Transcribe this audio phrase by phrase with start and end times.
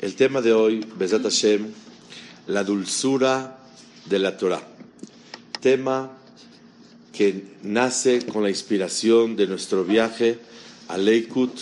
[0.00, 1.74] El tema de hoy, Besat Hashem,
[2.46, 3.58] la dulzura
[4.06, 4.66] de la Torah.
[5.60, 6.16] Tema
[7.12, 10.38] que nace con la inspiración de nuestro viaje
[10.88, 11.52] a Leikut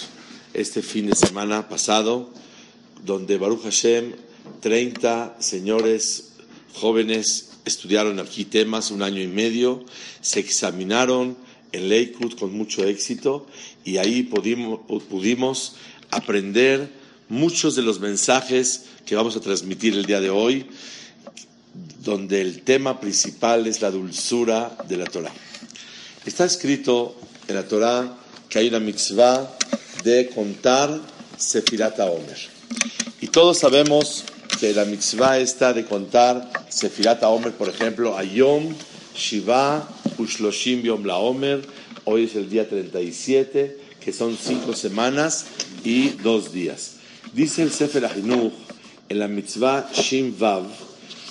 [0.54, 2.30] este fin de semana pasado,
[3.04, 4.12] donde Baruch Hashem,
[4.60, 6.34] 30 señores
[6.74, 9.84] jóvenes estudiaron aquí temas un año y medio,
[10.20, 11.36] se examinaron
[11.72, 13.48] en Leikut con mucho éxito
[13.84, 15.74] y ahí pudimos
[16.12, 16.97] aprender
[17.28, 20.66] muchos de los mensajes que vamos a transmitir el día de hoy,
[22.02, 25.32] donde el tema principal es la dulzura de la Torah.
[26.24, 28.16] Está escrito en la Torah
[28.48, 29.56] que hay una mitzvah
[30.04, 31.00] de contar
[31.36, 32.38] Sefirat Omer.
[33.20, 34.24] Y todos sabemos
[34.58, 38.74] que la mitzvah está de contar Sefirat Omer, por ejemplo, Ayom,
[39.14, 41.62] Shiva, Ushloshim Yom La Omer,
[42.04, 45.46] hoy es el día 37, que son cinco semanas
[45.84, 46.97] y dos días.
[47.32, 48.52] Dice el Sefer Ahinuch
[49.08, 50.64] en la mitzvah Shim Vav,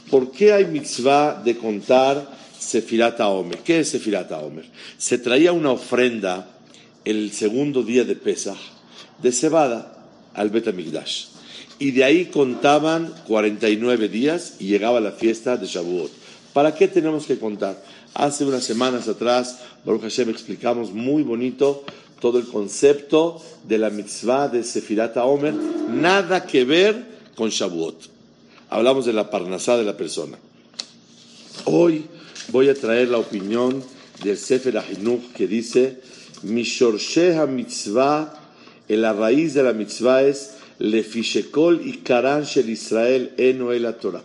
[0.09, 3.59] ¿por qué hay mitzvah de contar Sefirat Omer?
[3.59, 4.65] ¿Qué es Sefirat Omer?
[4.97, 6.49] Se traía una ofrenda
[7.03, 8.57] el segundo día de Pesach
[9.21, 11.25] de cebada al Bet Amigdash.
[11.79, 16.11] Y de ahí contaban 49 días y llegaba la fiesta de Shavuot.
[16.53, 17.83] ¿Para qué tenemos que contar?
[18.13, 21.83] Hace unas semanas atrás, Baruch Hashem explicamos muy bonito
[22.19, 28.09] todo el concepto de la mitzvah de Sefirat Omer, nada que ver con Shavuot.
[28.69, 30.37] Hablamos de la parnasá de la persona.
[31.65, 32.05] Hoy
[32.49, 33.83] voy a traer la opinión
[34.23, 36.01] del Sefer Ahinuch que dice,
[36.43, 38.33] Mishorsheh mitzvah,
[38.87, 44.23] en la raíz de la mitzvah es Lefishekol y Karan shel Israel eno el Torah.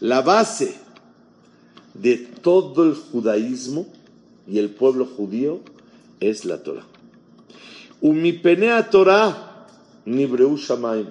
[0.00, 0.74] La base
[1.94, 3.86] de todo el judaísmo
[4.48, 5.60] y el pueblo judío
[6.22, 6.84] es la Torah.
[8.00, 9.66] Umipenea Torah,
[10.04, 11.06] Nibreu Shamay.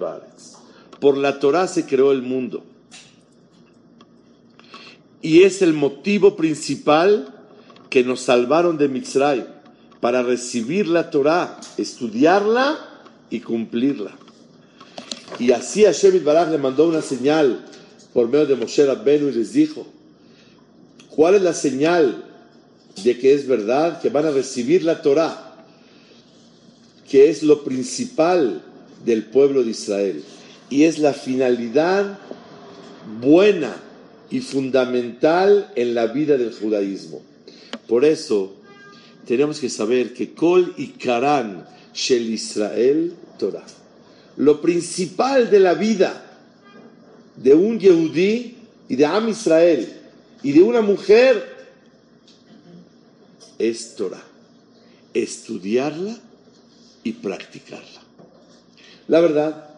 [1.00, 2.64] Por la Torah se creó el mundo.
[5.20, 7.34] Y es el motivo principal
[7.88, 9.46] que nos salvaron de Mitzray,
[10.00, 12.78] para recibir la Torah, estudiarla
[13.30, 14.16] y cumplirla.
[15.38, 17.64] Y así Hashem Baraj le mandó una señal
[18.12, 19.86] por medio de Moshe Rabbenu y les dijo,
[21.10, 22.31] ¿cuál es la señal
[23.02, 25.56] de que es verdad que van a recibir la Torah,
[27.08, 28.62] que es lo principal
[29.04, 30.22] del pueblo de Israel
[30.70, 32.18] y es la finalidad
[33.20, 33.76] buena
[34.30, 37.20] y fundamental en la vida del judaísmo.
[37.86, 38.54] Por eso
[39.26, 43.66] tenemos que saber que Kol y Karan Shel Israel Torah.
[44.38, 46.24] Lo principal de la vida
[47.36, 48.56] de un Yehudí
[48.88, 49.92] y de Am Israel
[50.42, 51.51] y de una mujer
[53.62, 54.22] es Torah,
[55.14, 56.18] estudiarla
[57.04, 58.02] y practicarla.
[59.06, 59.70] La verdad,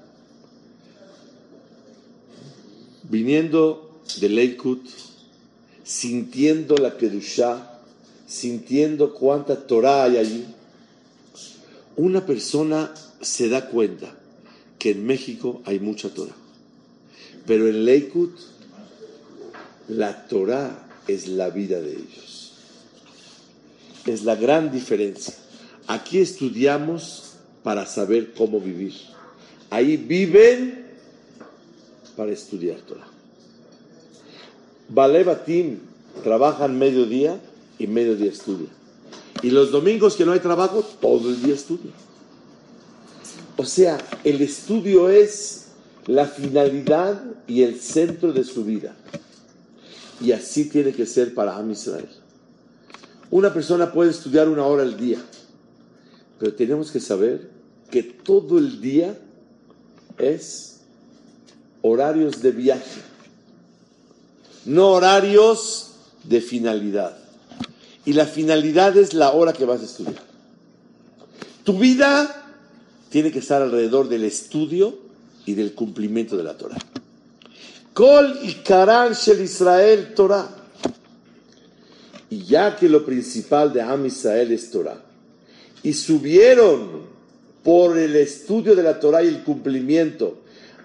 [3.02, 4.86] viniendo de Leikut,
[5.82, 7.78] sintiendo la Kedushá,
[8.26, 10.46] sintiendo cuánta Torah hay allí,
[11.96, 14.16] una persona se da cuenta
[14.78, 16.34] que en México hay mucha Torah.
[17.46, 18.32] Pero en Leikut,
[19.88, 22.33] la Torah es la vida de ellos.
[24.06, 25.34] Es la gran diferencia.
[25.86, 28.94] Aquí estudiamos para saber cómo vivir.
[29.70, 30.86] Ahí viven
[32.16, 33.06] para estudiar Torah.
[34.88, 35.78] Balebatim
[36.22, 37.40] trabajan mediodía
[37.78, 38.70] y mediodía estudian.
[39.42, 41.92] Y los domingos que no hay trabajo, todo el día estudian.
[43.56, 45.66] O sea, el estudio es
[46.06, 48.94] la finalidad y el centro de su vida.
[50.20, 52.08] Y así tiene que ser para Am Israel.
[53.34, 55.18] Una persona puede estudiar una hora al día,
[56.38, 57.50] pero tenemos que saber
[57.90, 59.18] que todo el día
[60.18, 60.82] es
[61.82, 63.00] horarios de viaje,
[64.66, 67.18] no horarios de finalidad.
[68.04, 70.22] Y la finalidad es la hora que vas a estudiar.
[71.64, 72.54] Tu vida
[73.10, 74.96] tiene que estar alrededor del estudio
[75.44, 76.78] y del cumplimiento de la Torah.
[77.94, 80.63] Kol y Karan Shel Israel Torah.
[82.34, 85.00] Y ya que lo principal de Am Israel es Torah,
[85.84, 87.02] y subieron
[87.62, 90.38] por el estudio de la Torah y el cumplimiento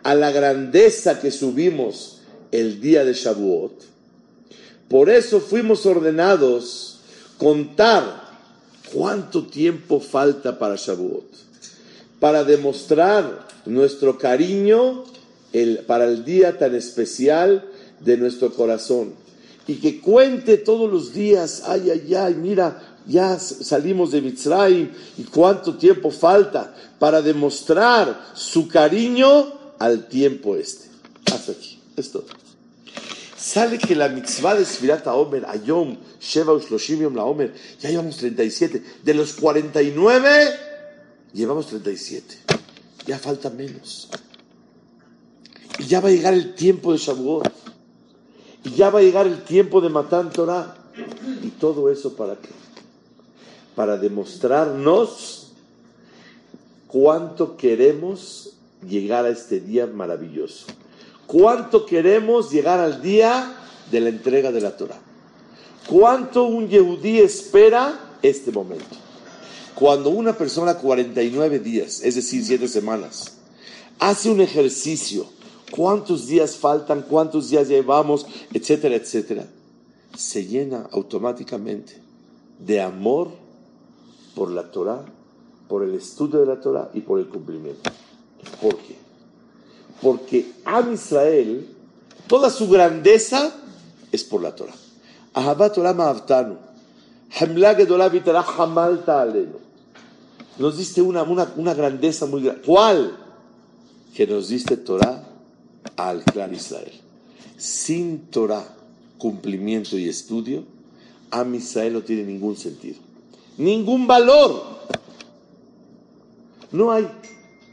[0.04, 2.20] a la grandeza que subimos
[2.52, 3.82] el día de Shavuot,
[4.90, 7.00] por eso fuimos ordenados
[7.40, 8.30] contar
[8.94, 11.32] cuánto tiempo falta para Shavuot,
[12.20, 15.04] para demostrar nuestro cariño
[15.88, 17.66] para el día tan especial
[18.02, 19.29] de nuestro corazón.
[19.70, 25.26] Y que cuente todos los días, ay, ay, ay, mira, ya salimos de Mitzrayim y
[25.26, 30.90] cuánto tiempo falta para demostrar su cariño al tiempo este.
[31.32, 32.26] Hasta aquí, esto.
[33.38, 38.18] Sale que la mitzvah de Sfirat Omer, Ayom, Sheva Ushloshim Yom la Omer, ya llevamos
[38.18, 38.82] 37.
[39.04, 40.50] De los 49,
[41.34, 42.38] llevamos 37.
[43.06, 44.10] Ya falta menos.
[45.78, 47.60] Y ya va a llegar el tiempo de Shavuot.
[48.64, 50.76] Y ya va a llegar el tiempo de Matan Torah.
[51.44, 52.50] ¿Y todo eso para qué?
[53.76, 55.52] Para demostrarnos
[56.88, 58.54] cuánto queremos
[58.88, 60.66] llegar a este día maravilloso.
[61.28, 63.56] ¿Cuánto queremos llegar al día
[63.92, 65.00] de la entrega de la Torah?
[65.88, 68.98] ¿Cuánto un yehudí espera este momento?
[69.76, 73.38] Cuando una persona 49 días, es decir, 7 semanas,
[74.00, 75.28] hace un ejercicio,
[75.72, 79.46] cuántos días faltan, cuántos días llevamos, etcétera, etcétera,
[80.16, 82.02] se llena automáticamente
[82.60, 83.30] de amor
[84.36, 85.06] por la Torah,
[85.68, 87.90] por el estudio de la Torah y por el cumplimiento.
[88.62, 88.98] ¿Por qué?
[90.02, 91.68] Porque Am Israel,
[92.28, 93.54] toda su grandeza
[94.12, 94.74] es por la Torah.
[95.34, 96.58] Ma'avtanu.
[100.58, 102.62] Nos diste una, una, una grandeza muy grande.
[102.66, 103.18] ¿Cuál?
[104.16, 105.29] Que nos diste Torah
[106.08, 106.94] al clan Israel.
[107.58, 108.66] Sin Torah,
[109.18, 110.64] cumplimiento y estudio,
[111.32, 112.98] Am Israel no tiene ningún sentido.
[113.58, 114.80] Ningún valor.
[116.72, 117.08] No hay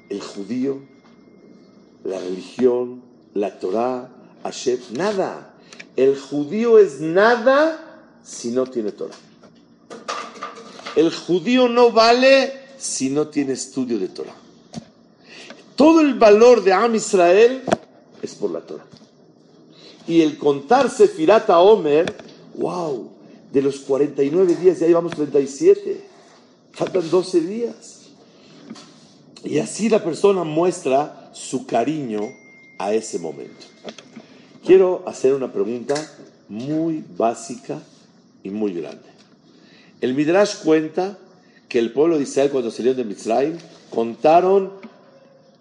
[0.08, 0.80] el judío,
[2.04, 3.02] la religión,
[3.34, 4.10] la Torah,
[4.42, 5.54] Hashem, nada.
[5.96, 9.14] El judío es nada si no tiene Torah.
[10.96, 14.34] El judío no vale si no tiene estudio de Torah.
[15.76, 17.62] Todo el valor de Am Israel
[18.22, 18.86] es por la Torah.
[20.06, 22.14] Y el contar Sefirata Omer,
[22.54, 23.10] wow,
[23.52, 26.00] de los 49 días ya llevamos 37.
[26.72, 28.02] Faltan 12 días.
[29.44, 32.20] Y así la persona muestra su cariño
[32.78, 33.66] a ese momento.
[34.64, 35.94] Quiero hacer una pregunta
[36.48, 37.80] muy básica
[38.42, 39.06] y muy grande.
[40.00, 41.18] El Midrash cuenta
[41.68, 43.58] que el pueblo de Israel cuando salió de Mitzrayim
[43.90, 44.72] contaron,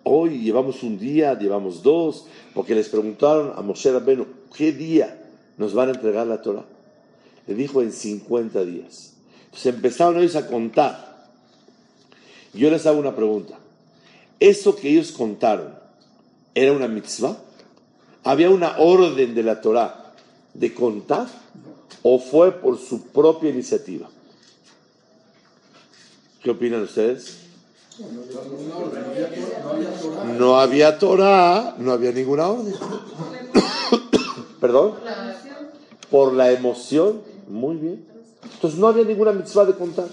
[0.06, 4.26] hoy llevamos un día, llevamos dos, porque les preguntaron a Moshe Rabbeinu,
[4.56, 5.20] ¿qué día
[5.58, 6.64] nos van a entregar la Torah?
[7.48, 9.14] Le dijo en 50 días.
[9.46, 11.28] Entonces empezaron ellos a contar.
[12.54, 13.58] Yo les hago una pregunta.
[14.40, 15.74] ¿Eso que ellos contaron
[16.54, 17.38] era una mitzvah?
[18.24, 20.14] ¿Había una orden de la Torah
[20.54, 21.28] de contar
[22.04, 24.10] o fue por su propia iniciativa?
[26.44, 27.45] ¿Qué opinan ustedes?
[30.38, 32.74] No había Torah, no había ninguna orden.
[34.60, 34.96] ¿Perdón?
[36.10, 37.22] Por la emoción.
[37.48, 38.06] Muy bien.
[38.44, 40.08] Entonces no había ninguna mitzvah de contar,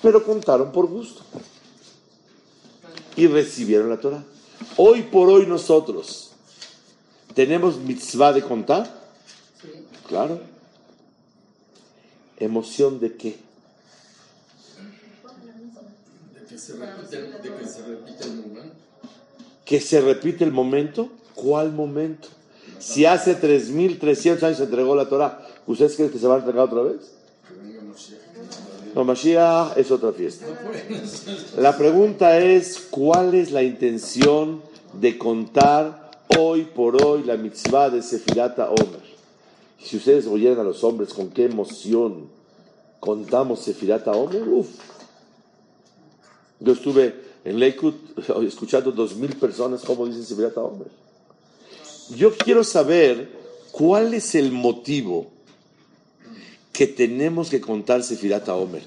[0.00, 1.22] pero contaron por gusto
[3.16, 4.24] y recibieron la Torah.
[4.76, 6.30] Hoy por hoy nosotros
[7.34, 9.02] tenemos mitzvah de contar.
[10.08, 10.40] Claro.
[12.38, 13.38] ¿Emoción de qué?
[16.34, 18.76] De que se repite, de que se repite el momento.
[19.64, 21.08] ¿Que se repite el momento?
[21.34, 22.28] ¿Cuál momento?
[22.78, 26.64] Si hace 3.300 años se entregó la Torah, ¿ustedes creen que se va a entregar
[26.64, 27.14] otra vez?
[28.94, 30.46] No, Mashiach es otra fiesta.
[31.58, 38.02] La pregunta es, ¿cuál es la intención de contar hoy por hoy la mitzvah de
[38.02, 39.02] Sefirata Omer?
[39.82, 42.28] Si ustedes oyeran a los hombres con qué emoción
[43.00, 44.68] contamos Sefirata Omer, uff.
[46.62, 47.14] Yo estuve
[47.44, 47.94] en Lakewood
[48.46, 50.88] escuchando dos mil personas cómo dicen Sefirata Omer.
[52.16, 53.30] Yo quiero saber
[53.70, 55.30] cuál es el motivo
[56.72, 58.82] que tenemos que contar Sefirata Omer.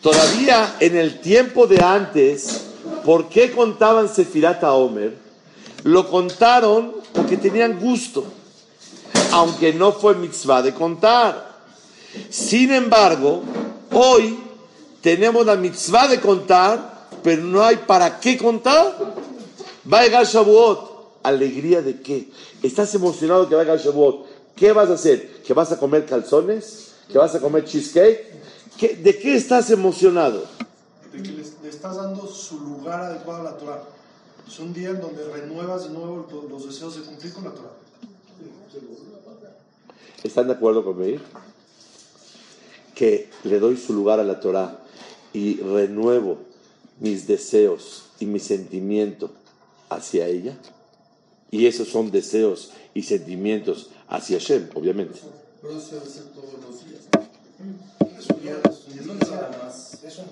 [0.00, 2.62] Todavía en el tiempo de antes,
[3.04, 5.16] ¿por qué contaban Sefirata Omer?
[5.84, 8.24] Lo contaron porque tenían gusto,
[9.32, 11.58] aunque no fue mitzvah de contar.
[12.30, 13.42] Sin embargo,
[13.92, 14.38] hoy
[15.00, 19.14] tenemos la mitzvah de contar, pero no hay para qué contar.
[19.90, 20.98] Va a llegar Shavuot.
[21.22, 22.30] ¿Alegría de qué?
[22.62, 24.26] ¿Estás emocionado que va a llegar Shavuot?
[24.54, 25.42] ¿Qué vas a hacer?
[25.42, 26.92] ¿Que vas a comer calzones?
[27.10, 28.32] ¿Que vas a comer cheesecake?
[29.02, 30.44] ¿De qué estás emocionado?
[31.12, 33.82] De que, les, le estás dando su lugar adecuado a la Torah.
[34.46, 37.72] Es un día en donde renuevas de nuevo los deseos de cumplir con la Torah.
[40.22, 41.20] ¿Están de acuerdo conmigo?
[42.94, 44.78] Que le doy su lugar a la Torah
[45.32, 46.47] y renuevo
[47.00, 49.30] mis deseos y mi sentimiento
[49.88, 50.56] hacia ella.
[51.50, 55.18] Y esos son deseos y sentimientos hacia Hashem, obviamente.
[55.62, 57.02] Pero eso debe ser todos los días.
[58.42, 58.60] Día
[59.04, 60.04] No nada más.
[60.04, 60.26] Es un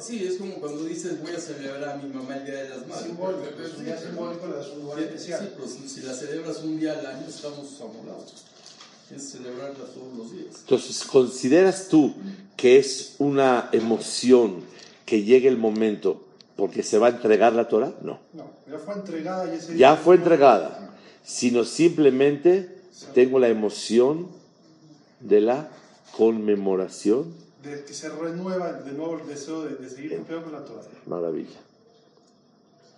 [0.00, 2.86] sí, es como cuando dices voy a celebrar a mi mamá el Día de las
[2.86, 3.06] Madres.
[3.06, 6.58] Simbólico, es un día simbólico, le das un lugar Sí, pero si, si la celebras
[6.62, 8.44] un día al año estamos amolados.
[9.14, 10.56] Es celebrarla todos los días.
[10.60, 12.14] Entonces, ¿consideras tú
[12.56, 14.62] que es una emoción
[15.08, 16.22] que llegue el momento
[16.54, 17.94] porque se va a entregar la Torah?
[18.02, 18.18] No.
[18.34, 22.82] No, ya fue entregada y ese Ya fue entregada, sino simplemente
[23.14, 24.28] tengo la emoción
[25.20, 25.70] de la
[26.14, 27.32] conmemoración.
[27.62, 30.82] De que se renueva de nuevo el deseo de, de seguir cumpliendo con la Torah.
[31.06, 31.58] Maravilla.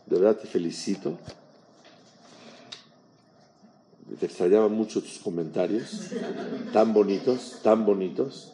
[0.07, 1.17] De verdad te felicito.
[4.19, 6.09] Te extrañaban mucho tus comentarios,
[6.73, 8.53] tan bonitos, tan bonitos.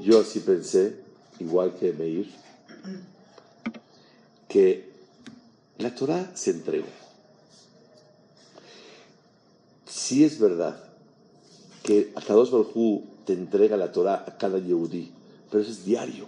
[0.00, 1.03] Yo así pensé,
[1.40, 2.30] igual que Meir,
[4.48, 4.90] que
[5.78, 6.86] la Torah se entregó.
[9.86, 10.82] Sí es verdad
[11.82, 15.10] que Akadosh Baruj te entrega la Torah a cada Yehudí,
[15.50, 16.26] pero eso es diario.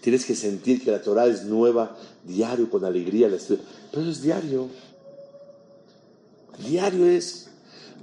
[0.00, 3.28] Tienes que sentir que la Torah es nueva, diario, con alegría.
[3.28, 4.68] Pero eso es diario.
[6.58, 7.48] Diario es,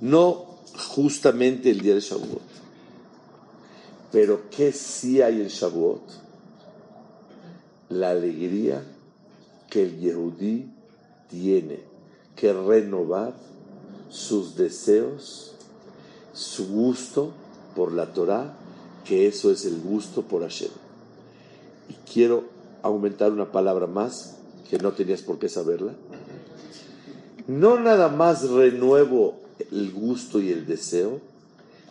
[0.01, 0.59] no
[0.95, 2.41] justamente el día de Shavuot.
[4.11, 6.01] Pero ¿qué sí hay en Shavuot?
[7.89, 8.83] La alegría
[9.69, 10.69] que el Yehudí
[11.29, 11.79] tiene
[12.35, 13.33] que renovar
[14.09, 15.53] sus deseos,
[16.33, 17.31] su gusto
[17.75, 18.53] por la Torah,
[19.05, 20.71] que eso es el gusto por Hashem.
[21.89, 22.43] Y quiero
[22.81, 24.37] aumentar una palabra más,
[24.69, 25.93] que no tenías por qué saberla.
[27.47, 29.35] No nada más renuevo
[29.71, 31.19] el gusto y el deseo,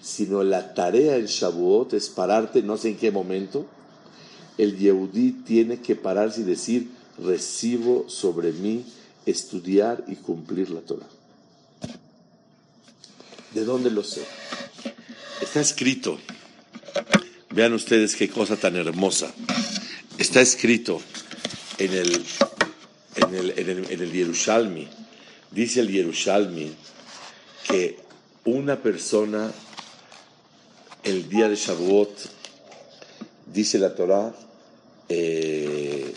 [0.02, 3.66] sino la tarea en Shavuot es pararte, no sé en qué momento,
[4.58, 8.84] el Yehudí tiene que pararse y decir, recibo sobre mí
[9.26, 11.08] estudiar y cumplir la Torah.
[13.54, 14.22] ¿De dónde lo sé?
[15.40, 16.18] Está escrito,
[17.50, 19.32] vean ustedes qué cosa tan hermosa,
[20.18, 21.00] está escrito
[21.78, 22.24] en el,
[23.16, 24.88] en el, en el, en el Yerushalmi,
[25.50, 26.72] dice el Yerushalmi
[27.68, 27.98] que
[28.44, 29.50] una persona
[31.04, 32.10] el día de Shavuot,
[33.46, 34.34] dice la Torah,
[35.08, 36.14] eh,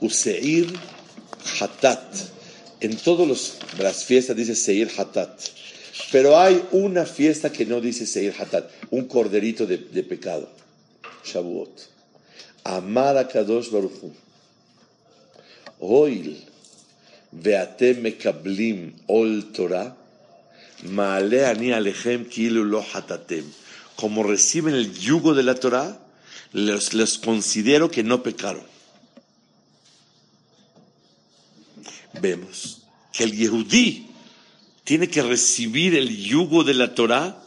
[0.00, 0.72] Useir
[1.60, 2.14] Hatat.
[2.80, 5.40] En todas las fiestas dice Seir Hatat.
[6.12, 10.48] Pero hay una fiesta que no dice Seir Hatat, un corderito de, de pecado.
[11.24, 11.88] Shavuot.
[12.64, 14.12] Amar a Kadosh Baruch Hu.
[15.80, 16.36] Hoy,
[17.32, 19.94] veatem mekablim ol Torah,
[20.84, 23.44] Maale ani alechem kilu lo hatatem.
[23.98, 26.00] Como reciben el yugo de la Torah,
[26.52, 28.62] les, les considero que no pecaron.
[32.20, 34.06] Vemos que el Yehudí
[34.84, 37.42] tiene que recibir el yugo de la Torah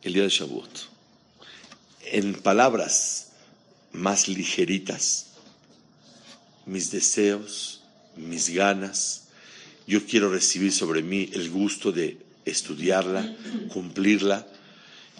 [0.00, 0.88] el día de Shavuot.
[2.06, 3.32] En palabras
[3.92, 5.26] más ligeritas,
[6.64, 7.82] mis deseos,
[8.16, 9.24] mis ganas,
[9.86, 12.16] yo quiero recibir sobre mí el gusto de
[12.46, 13.36] estudiarla,
[13.68, 14.46] cumplirla,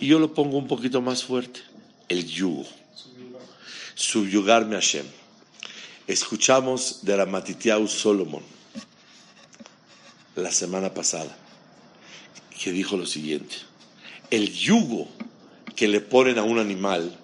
[0.01, 1.61] y yo lo pongo un poquito más fuerte,
[2.09, 2.67] el yugo,
[3.95, 5.07] subyugarme a Hashem.
[6.07, 8.43] Escuchamos de Ramatitiau Solomon
[10.37, 11.35] la semana pasada,
[12.63, 13.57] que dijo lo siguiente,
[14.31, 15.09] el yugo
[15.75, 17.17] que le ponen a un animal,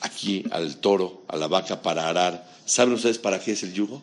[0.00, 4.02] aquí al toro, a la vaca para arar, ¿saben ustedes para qué es el yugo?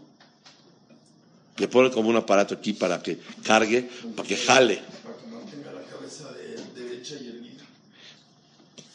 [1.57, 3.83] Le ponen como un aparato aquí para que cargue,
[4.15, 4.77] para que jale.
[5.03, 7.63] Para que mantenga la cabeza de- derecha y erguida.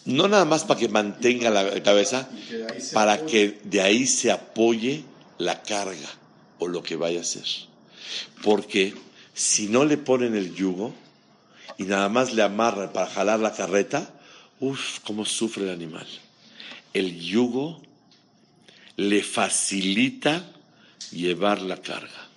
[0.04, 2.28] No nada más para que mantenga la cabeza,
[2.92, 5.04] para que de ahí se apoye
[5.38, 6.08] la carga
[6.58, 7.46] o lo que vaya a hacer.
[8.42, 8.94] Porque
[9.32, 10.94] si no le ponen el yugo
[11.78, 14.11] y nada más le amarran para jalar la carreta,
[14.61, 16.06] uff, cómo sufre el animal.
[16.92, 17.80] El yugo
[18.96, 20.44] le facilita
[21.11, 22.28] llevar la carga.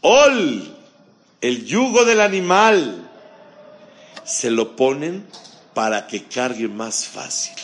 [0.00, 0.74] Ol,
[1.40, 3.08] el yugo del animal,
[4.24, 5.24] se lo ponen
[5.74, 7.54] para que cargue más fácil.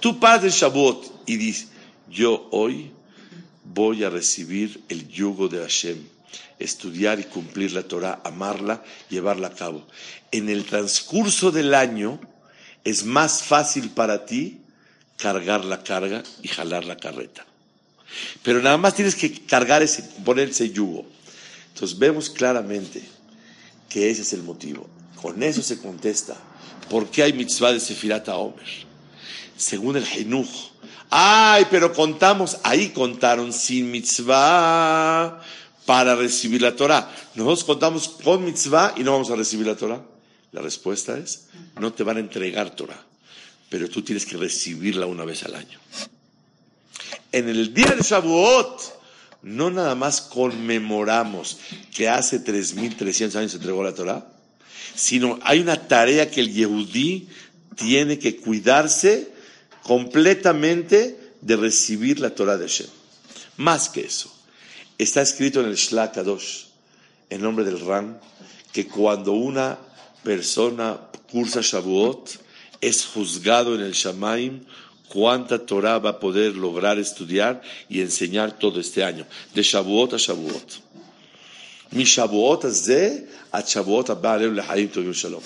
[0.00, 1.68] Tú paras el Shabbat y dices,
[2.08, 2.90] yo hoy
[3.64, 5.98] voy a recibir el yugo de Hashem,
[6.58, 9.86] estudiar y cumplir la Torah, amarla, llevarla a cabo.
[10.30, 12.20] En el transcurso del año,
[12.84, 14.60] es más fácil para ti
[15.16, 17.46] cargar la carga y jalar la carreta.
[18.42, 21.06] Pero nada más tienes que cargar ese, poner ese yugo.
[21.72, 23.02] Entonces vemos claramente
[23.88, 24.88] que ese es el motivo.
[25.20, 26.36] Con eso se contesta.
[26.88, 28.66] ¿Por qué hay mitzvah de Sefirat Omer?
[29.56, 30.48] Según el Jinuj.
[31.10, 35.40] Ay, pero contamos, ahí contaron sin mitzvah
[35.84, 37.10] para recibir la Torah.
[37.34, 40.02] Nosotros contamos con mitzvah y no vamos a recibir la Torah.
[40.52, 41.48] La respuesta es,
[41.80, 43.02] no te van a entregar Torah,
[43.68, 45.78] pero tú tienes que recibirla una vez al año.
[47.32, 49.02] En el día de Shavuot,
[49.42, 51.58] no nada más conmemoramos
[51.94, 54.26] que hace 3.300 años se entregó la Torah,
[54.94, 57.28] sino hay una tarea que el Yehudí
[57.76, 59.28] tiene que cuidarse
[59.82, 62.88] completamente de recibir la Torah de Hashem.
[63.56, 64.32] Más que eso,
[64.98, 66.64] está escrito en el Shlach Kadosh,
[67.30, 68.18] en nombre del Ram,
[68.72, 69.78] que cuando una
[70.22, 70.98] persona
[71.30, 72.40] cursa Shavuot,
[72.80, 74.64] es juzgado en el Shamaim
[75.08, 80.16] cuánta Torah va a poder lograr estudiar y enseñar todo este año, de Shavuot a
[80.16, 80.91] Shavuot.
[81.92, 85.42] Mi Shavuot de a Shavuot a Lehaim Tovim Shalom.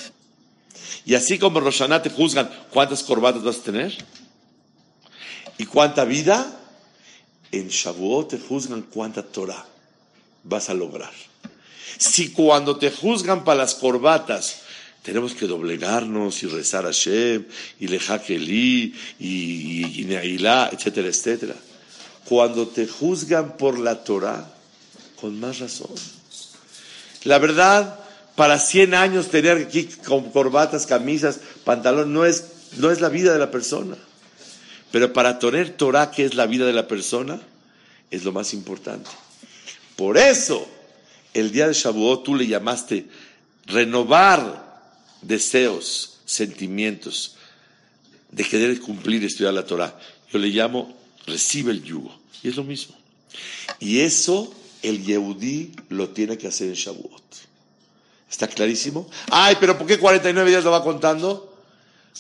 [1.04, 3.96] Y así como Roshaná te juzgan cuántas corbatas vas a tener
[5.58, 6.46] y cuánta vida,
[7.52, 9.64] en Shavuot te juzgan cuánta Torah
[10.44, 11.12] vas a lograr.
[11.98, 14.62] Si cuando te juzgan para las corbatas
[15.02, 17.46] tenemos que doblegarnos y rezar a Shem
[17.78, 21.54] y Lejakeli y, y etcétera, etcétera.
[22.24, 24.52] Cuando te juzgan por la Torah,
[25.20, 25.94] con más razón.
[27.26, 27.98] La verdad,
[28.36, 32.44] para 100 años tener aquí con corbatas, camisas, pantalón, no es,
[32.76, 33.96] no es la vida de la persona.
[34.92, 37.40] Pero para tener Torah, que es la vida de la persona,
[38.12, 39.10] es lo más importante.
[39.96, 40.68] Por eso,
[41.34, 43.08] el día de Shavuot tú le llamaste
[43.66, 44.80] renovar
[45.20, 47.36] deseos, sentimientos
[48.30, 49.98] de querer cumplir estudiar la Torah.
[50.32, 52.16] Yo le llamo recibe el yugo.
[52.44, 52.94] Y es lo mismo.
[53.80, 57.22] Y eso el Yehudí lo tiene que hacer en Shavuot.
[58.30, 59.08] ¿Está clarísimo?
[59.30, 61.54] Ay, pero ¿por qué 49 días lo va contando?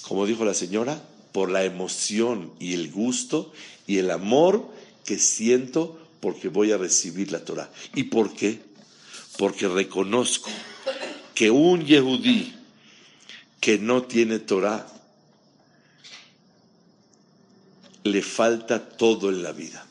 [0.02, 3.52] Como dijo la señora, por la emoción y el gusto
[3.86, 4.68] y el amor
[5.04, 7.70] que siento porque voy a recibir la Torah.
[7.94, 8.60] ¿Y por qué?
[9.36, 10.50] Porque reconozco
[11.34, 12.54] que un Yehudí
[13.60, 14.86] que no tiene Torah,
[18.04, 19.84] le falta todo en la vida.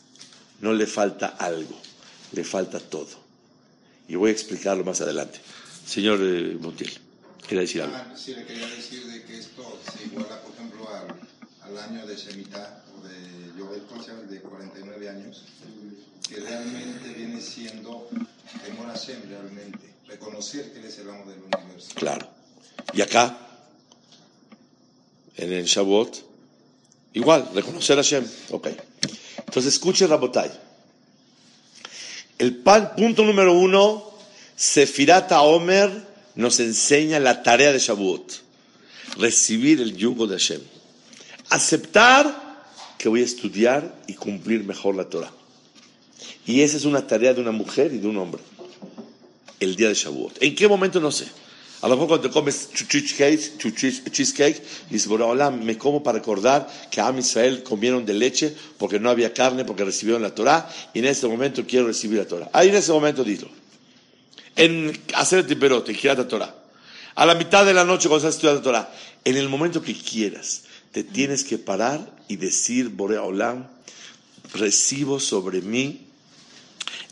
[0.62, 1.78] No le falta algo,
[2.32, 3.26] le falta todo.
[4.08, 5.40] Y voy a explicarlo más adelante.
[5.86, 6.92] Señor eh, Montiel,
[7.48, 7.96] ¿quiere decir algo?
[7.96, 11.08] Ah, sí, le quería decir de que esto se iguala, por ejemplo, al,
[11.62, 15.44] al año de Shemitah o de Yovel de 49 años,
[16.28, 18.10] que realmente viene siendo
[18.64, 19.96] temor a Hashem, realmente.
[20.08, 21.90] Reconocer que Él es el amo del universo.
[21.96, 22.28] Claro.
[22.94, 23.46] ¿Y acá?
[25.38, 26.24] en el Shavuot.
[27.14, 28.26] Igual, reconocer a Hashem.
[28.52, 28.68] Ok.
[29.40, 30.52] Entonces escuche Rabotai.
[32.38, 34.04] El punto número uno,
[34.56, 35.90] Sefirat Omer
[36.36, 38.42] nos enseña la tarea de Shavuot.
[39.18, 40.62] Recibir el yugo de Hashem.
[41.50, 42.66] Aceptar
[42.98, 45.32] que voy a estudiar y cumplir mejor la Torah.
[46.46, 48.42] Y esa es una tarea de una mujer y de un hombre.
[49.60, 50.44] El día de Shavuot.
[50.44, 51.00] ¿En qué momento?
[51.00, 51.28] No sé.
[51.86, 57.16] A lo mejor cuando te comes cheesecake, dices, hola, me como para recordar que a
[57.16, 61.28] Israel comieron de leche porque no había carne, porque recibieron la Torah, y en ese
[61.28, 62.50] momento quiero recibir la Torah.
[62.54, 63.52] Ahí en ese momento dilo.
[64.56, 66.56] En hacer el timperote, en la Torah.
[67.14, 68.96] A la mitad de la noche cuando estás estudiando la Torah.
[69.24, 73.68] En el momento que quieras, te tienes que parar y decir, Borea Olam,
[74.56, 76.08] recibo sobre mí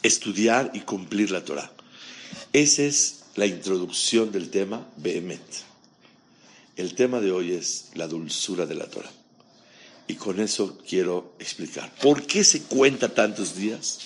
[0.01, 1.71] estudiar y cumplir la Torah.
[2.53, 5.41] Ese es la introducción del tema Behemet.
[6.75, 9.11] El tema de hoy es la dulzura de la Torah.
[10.07, 11.93] Y con eso quiero explicar.
[12.01, 13.99] ¿Por qué se cuenta tantos días?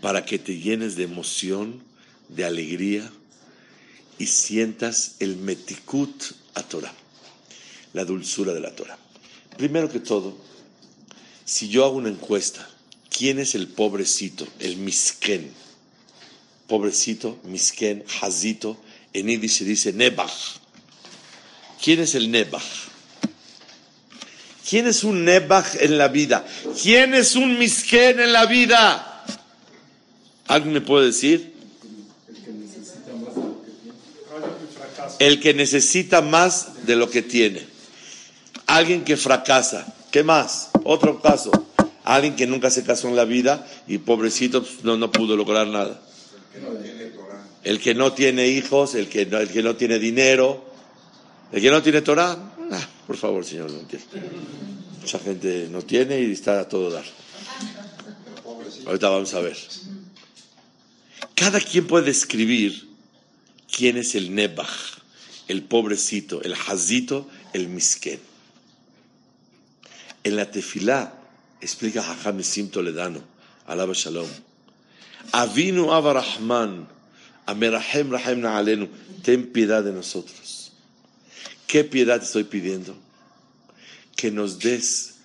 [0.00, 1.82] Para que te llenes de emoción,
[2.28, 3.10] de alegría
[4.18, 6.92] y sientas el metikut a Torah,
[7.92, 8.98] la dulzura de la Torah.
[9.56, 10.36] Primero que todo,
[11.44, 12.68] si yo hago una encuesta,
[13.10, 15.52] ¿quién es el pobrecito, el misken?
[16.66, 18.76] Pobrecito, misken, hazito,
[19.12, 20.58] en Yiddish se dice Nebach.
[21.82, 22.62] ¿Quién es el Nebach?
[24.68, 26.44] ¿Quién es un Nebach en la vida?
[26.82, 29.24] ¿Quién es un misken en la vida?
[30.48, 31.54] ¿Alguien me puede decir?
[35.18, 37.64] El que necesita más de lo que tiene.
[38.66, 39.94] Alguien que fracasa.
[40.10, 40.70] ¿Qué más?
[40.82, 41.52] Otro caso.
[42.04, 45.66] Alguien que nunca se casó en la vida y pobrecito pues, no, no pudo lograr
[45.66, 46.00] nada
[47.64, 50.64] el que no tiene hijos, el que no, el que no tiene dinero,
[51.50, 53.80] el que no tiene Torah, ah, Por favor, señor, no.
[55.00, 57.04] Mucha gente no tiene y está a todo dar.
[58.86, 59.56] Ahorita vamos a ver.
[61.34, 62.88] Cada quien puede describir
[63.74, 64.98] quién es el Nebach,
[65.48, 68.20] el pobrecito, el Hazito, el Misken.
[70.22, 71.14] En la tefilá
[71.60, 73.20] explica Hajam Sim Toledano,
[73.66, 74.28] alaba Shalom.
[75.32, 76.86] Avinu Avarahman,
[77.46, 78.88] Amerahem Rahem Na'alenu,
[79.22, 80.72] ten piedad de nosotros.
[81.66, 82.94] ¿Qué piedad estoy pidiendo?
[84.16, 85.16] Que nos des,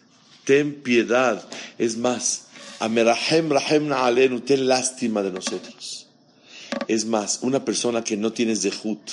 [0.45, 1.43] ten piedad.
[1.77, 2.47] Es más,
[2.79, 6.07] Amerahem Rahem Na'alenu, ten lástima de nosotros.
[6.87, 9.11] Es más, una persona que no tiene zehut,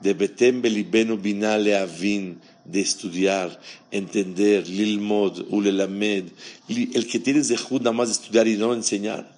[0.00, 3.58] de Betem Belibenu Binale Avin, de estudiar,
[3.90, 6.24] entender, Lilmod, Ulelamed,
[6.68, 9.35] el que tiene zehut nada más de estudiar y no enseñar,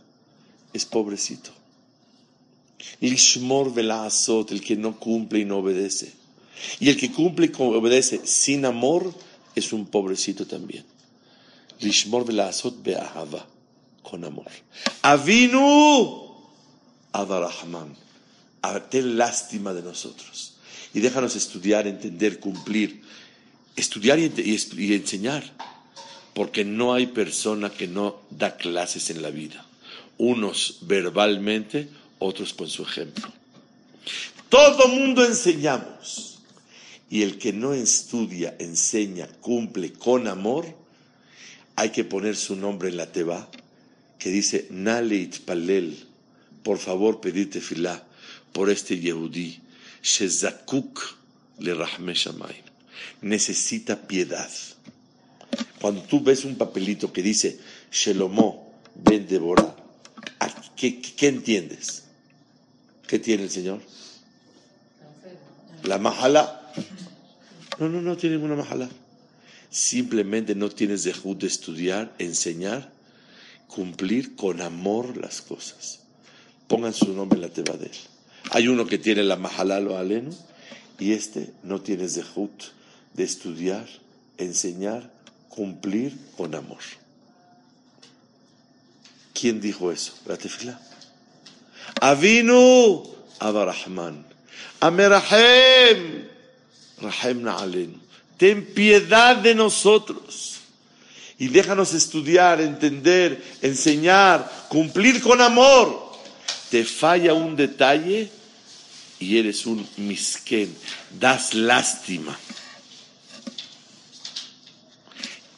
[0.72, 1.50] es pobrecito.
[3.00, 6.12] Lishmor Velazot, el que no cumple y no obedece.
[6.80, 9.14] Y el que cumple y obedece sin amor
[9.54, 10.84] es un pobrecito también.
[11.80, 13.46] Lishmor Velazot Be'ahava,
[14.02, 14.50] con amor.
[15.02, 16.26] Avinu
[17.12, 17.94] Avarahman,
[18.90, 20.54] ten lástima de nosotros.
[20.94, 23.02] Y déjanos estudiar, entender, cumplir.
[23.76, 24.32] Estudiar y,
[24.76, 25.44] y enseñar.
[26.34, 29.67] Porque no hay persona que no da clases en la vida.
[30.18, 33.32] Unos verbalmente, otros con su ejemplo.
[34.48, 36.38] Todo mundo enseñamos.
[37.10, 40.66] Y el que no estudia, enseña, cumple con amor,
[41.74, 43.48] hay que poner su nombre en la teba,
[44.18, 46.04] que dice Naleit Palel,
[46.62, 48.04] por favor pedir tefilá
[48.52, 49.60] por este Yehudí,
[50.02, 51.16] Shezakuk
[51.60, 52.64] le Rahme Shamayim.
[53.22, 54.50] Necesita piedad.
[55.80, 57.58] Cuando tú ves un papelito que dice
[57.90, 59.74] Shelomo ben Deborah,
[60.78, 62.04] ¿qué, entiendes?
[63.06, 63.80] ¿Qué tiene el Señor?
[65.82, 66.72] La mahala.
[67.78, 68.88] No, no, no tiene ninguna mahala.
[69.70, 72.92] Simplemente no tienes de de estudiar, enseñar,
[73.66, 76.00] cumplir con amor las cosas.
[76.68, 77.98] Pongan su nombre en la teba de él.
[78.50, 80.30] Hay uno que tiene la mahala o alenu
[80.98, 82.62] y este no tiene zehut
[83.14, 83.86] de estudiar,
[84.38, 85.12] enseñar,
[85.48, 86.78] cumplir con amor.
[89.38, 90.14] ¿Quién dijo eso?
[90.26, 90.80] La tefila.
[92.00, 93.04] Avinu
[93.38, 94.24] Abarahman.
[94.80, 96.26] Amerahem.
[97.00, 98.00] Rahem Na'alenu.
[98.36, 100.56] Ten piedad de nosotros.
[101.38, 106.18] Y déjanos estudiar, entender, enseñar, cumplir con amor.
[106.70, 108.32] Te falla un detalle
[109.20, 110.76] y eres un misken.
[111.20, 112.36] Das lástima.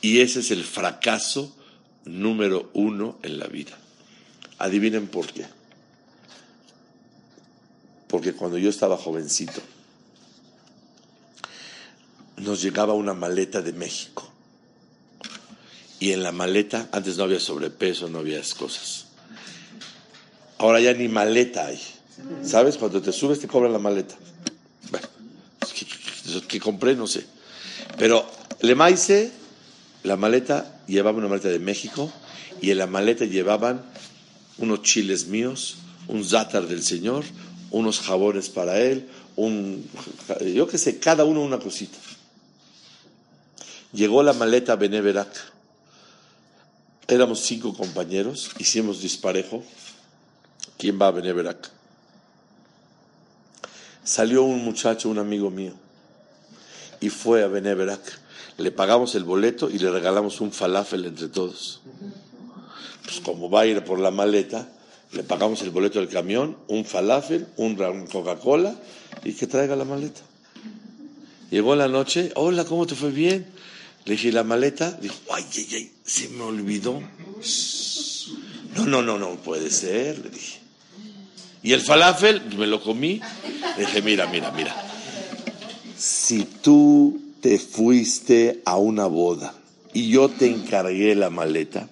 [0.02, 1.56] Y ese es el fracaso
[2.04, 3.76] número uno en la vida.
[4.58, 5.46] Adivinen por qué.
[8.08, 9.60] Porque cuando yo estaba jovencito,
[12.38, 14.28] nos llegaba una maleta de México.
[16.00, 19.06] Y en la maleta, antes no había sobrepeso, no había cosas.
[20.58, 21.80] Ahora ya ni maleta hay.
[22.42, 22.76] ¿Sabes?
[22.76, 24.14] Cuando te subes te cobran la maleta.
[24.90, 25.06] Bueno,
[26.48, 27.26] que, compré, no sé.
[27.98, 28.28] Pero
[28.60, 29.30] le maice,
[30.02, 32.12] la maleta llevaba una maleta de México
[32.60, 33.82] y en la maleta llevaban
[34.58, 35.76] unos chiles míos,
[36.08, 37.24] un zátar del Señor,
[37.70, 39.88] unos jabones para él, un,
[40.54, 41.98] yo qué sé, cada uno una cosita.
[43.92, 45.28] Llegó la maleta a Beneverac.
[47.08, 49.64] Éramos cinco compañeros, hicimos disparejo.
[50.78, 51.70] ¿Quién va a Beneverac?
[54.04, 55.74] Salió un muchacho, un amigo mío,
[57.00, 58.00] y fue a Beneverac.
[58.60, 61.80] Le pagamos el boleto y le regalamos un falafel entre todos.
[63.04, 64.68] Pues como va a ir por la maleta,
[65.12, 67.74] le pagamos el boleto del camión, un falafel, un
[68.06, 68.76] Coca-Cola
[69.24, 70.20] y que traiga la maleta.
[71.50, 73.46] Llegó la noche, hola, ¿cómo te fue bien?
[74.04, 74.92] Le dije, ¿la maleta?
[74.92, 77.00] Dijo, ay, ay, ay, se me olvidó.
[78.76, 80.60] No, no, no, no puede ser, le dije.
[81.62, 83.20] Y el falafel, me lo comí.
[83.78, 84.74] Le dije, mira, mira, mira.
[85.98, 89.54] Si tú te fuiste a una boda
[89.92, 91.88] y yo te encargué la maleta,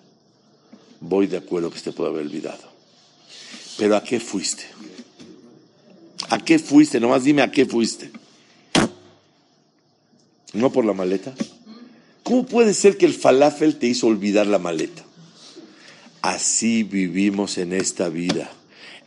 [1.00, 2.68] voy de acuerdo que te puede haber olvidado.
[3.76, 4.64] Pero ¿a qué fuiste?
[6.28, 7.00] ¿A qué fuiste?
[7.00, 8.10] Nomás dime a qué fuiste.
[10.52, 11.34] ¿No por la maleta?
[12.22, 15.04] ¿Cómo puede ser que el falafel te hizo olvidar la maleta?
[16.20, 18.50] Así vivimos en esta vida.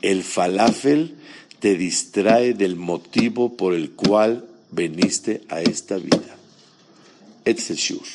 [0.01, 1.15] El falafel
[1.59, 6.35] te distrae del motivo por el cual veniste a esta vida.
[7.45, 8.05] Etceshur.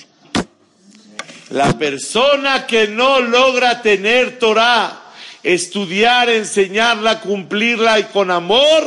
[1.51, 5.01] La persona que no logra tener Torah,
[5.42, 8.83] estudiar, enseñarla, cumplirla y con amor,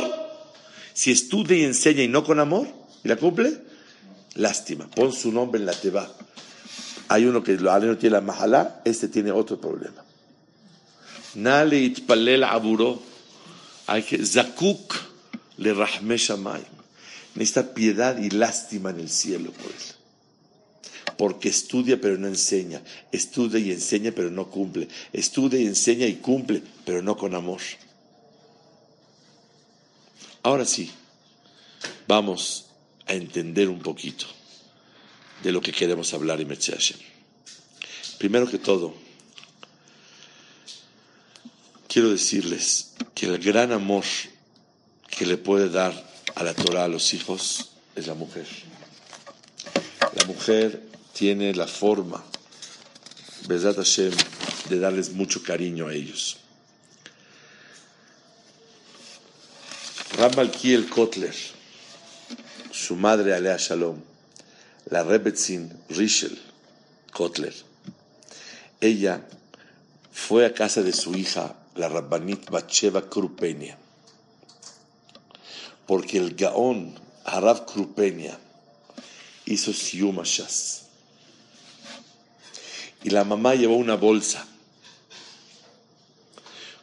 [0.92, 2.68] si estudia y enseña y no con amor,
[3.02, 3.58] y la cumple,
[4.34, 4.86] lástima.
[4.88, 6.10] Pon su nombre en la teba.
[7.08, 10.04] Hay uno que lo no tiene la mahalá, este tiene otro problema.
[11.34, 13.00] Nale itpalel aburo.
[13.86, 14.94] Hay que zakuk
[15.58, 16.79] le rahme shamayim.
[17.34, 20.00] Necesita piedad y lástima en el cielo por él
[21.20, 22.80] porque estudia pero no enseña,
[23.12, 27.60] estudia y enseña pero no cumple, estudia y enseña y cumple, pero no con amor.
[30.42, 30.90] Ahora sí,
[32.08, 32.68] vamos
[33.06, 34.24] a entender un poquito
[35.42, 36.98] de lo que queremos hablar en Hashem.
[38.16, 38.94] Primero que todo,
[41.86, 44.04] quiero decirles que el gran amor
[45.06, 48.46] que le puede dar a la Torah a los hijos es la mujer.
[50.14, 52.24] La mujer tiene la forma,
[53.48, 54.12] Hashem,
[54.68, 56.38] de darles mucho cariño a ellos.
[60.16, 61.34] Ramalkiel Kotler,
[62.72, 64.00] su madre Alea Shalom,
[64.90, 66.38] la Rebetzin Rishel
[67.12, 67.54] Kotler,
[68.80, 69.26] ella
[70.12, 73.78] fue a casa de su hija, la Rabbanit Bacheva Krupenia,
[75.90, 78.38] porque el Gaón Harav Krupenia
[79.44, 80.84] hizo Siumashas.
[83.02, 84.46] Y la mamá llevó una bolsa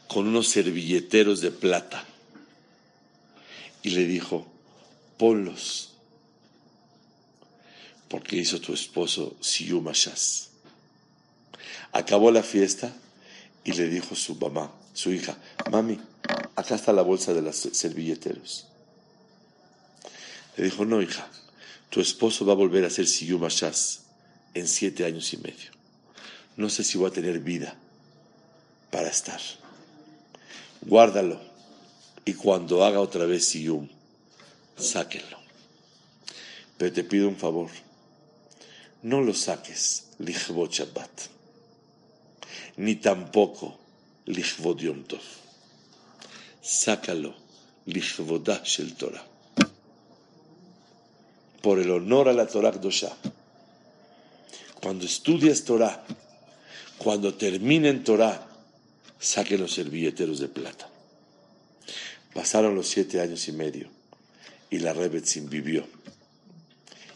[0.10, 2.04] con unos servilleteros de plata
[3.82, 4.46] y le dijo,
[5.16, 5.94] ponlos,
[8.10, 10.50] porque hizo tu esposo Siyumashas.
[11.94, 12.94] Acabó la fiesta
[13.64, 15.38] y le dijo su mamá, su hija,
[15.72, 15.98] mami,
[16.58, 18.68] acá está la bolsa de los servilleteros.
[20.58, 21.30] Le dijo, no, hija,
[21.90, 24.02] tu esposo va a volver a ser Siyumashas
[24.54, 25.78] en siete años y medio
[26.58, 27.76] no sé si voy a tener vida
[28.92, 29.40] para estar.
[30.82, 31.40] Guárdalo
[32.26, 33.88] y cuando haga otra vez Siyum,
[34.76, 35.38] sáquenlo.
[36.78, 37.70] Pero te pido un favor,
[39.04, 41.22] no lo saques Lichvot Shabbat,
[42.78, 43.80] ni tampoco
[44.26, 45.22] Lichvot Yom Tov.
[46.62, 47.36] Sácalo
[47.86, 49.37] Lichvodah Shel Torah.
[51.62, 53.16] Por el honor a la Torah Kdosha.
[54.82, 56.04] Cuando estudias Torah,
[56.98, 58.48] cuando terminen Torah,
[59.20, 60.90] saquen los servilleteros de plata.
[62.34, 63.90] Pasaron los siete años y medio
[64.70, 65.88] y la Rebetzin vivió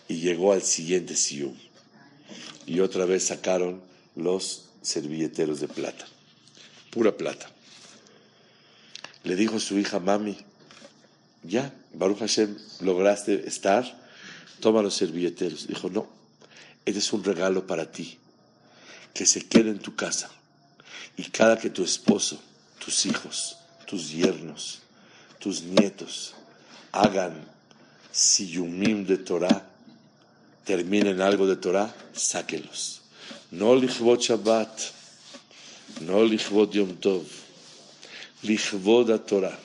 [0.07, 1.55] y llegó al siguiente Siyum.
[2.65, 3.81] Y otra vez sacaron
[4.15, 6.05] los servilleteros de plata,
[6.89, 7.49] pura plata.
[9.23, 10.37] Le dijo su hija, mami,
[11.43, 14.00] ya, Baruch Hashem, lograste estar,
[14.61, 15.67] toma los servilleteros.
[15.67, 16.07] Dijo, no,
[16.85, 18.17] este es un regalo para ti
[19.13, 20.29] que se quede en tu casa.
[21.17, 22.41] Y cada que tu esposo,
[22.79, 24.79] tus hijos, tus yernos,
[25.39, 26.33] tus nietos
[26.91, 27.33] hagan
[28.11, 29.67] siyumim de Torah,
[30.65, 33.01] terminen algo de Torah, sáquelos.
[33.51, 34.79] No lichvot Shabbat,
[36.01, 37.25] no lichvot Yom Tov,
[38.43, 39.59] lichvot Torah.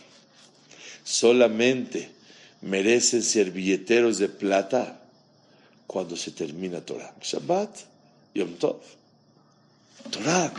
[1.05, 2.16] Solamente
[2.61, 5.01] merecen ser billeteros de plata
[5.87, 7.15] cuando se termina Torah.
[7.21, 7.79] Shabbat,
[8.35, 8.81] Yom Tov.
[10.11, 10.53] Torah.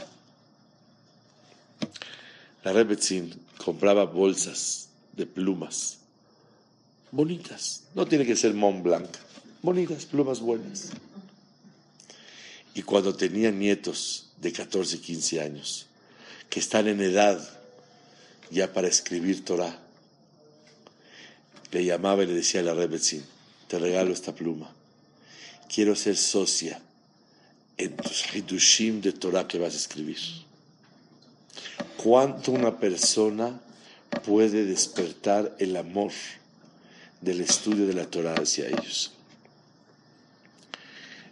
[2.63, 5.97] La Rebetzin compraba bolsas de plumas
[7.11, 7.83] bonitas.
[7.95, 9.09] No tiene que ser Mont Blanc.
[9.61, 10.89] Bonitas, plumas buenas.
[12.73, 15.87] Y cuando tenía nietos de 14, 15 años,
[16.49, 17.39] que están en edad
[18.51, 19.79] ya para escribir Torah,
[21.71, 23.23] le llamaba y le decía a la Rebetzin,
[23.67, 24.69] te regalo esta pluma.
[25.73, 26.79] Quiero ser socia
[27.77, 30.17] en tus hidushim de Torah que vas a escribir.
[31.97, 33.59] ¿Cuánto una persona
[34.25, 36.11] puede despertar el amor
[37.21, 39.11] del estudio de la Torah hacia ellos?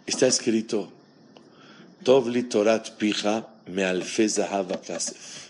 [0.06, 0.92] Está escrito,
[2.04, 3.82] Tovli Torat Pija me
[4.86, 5.48] kasef.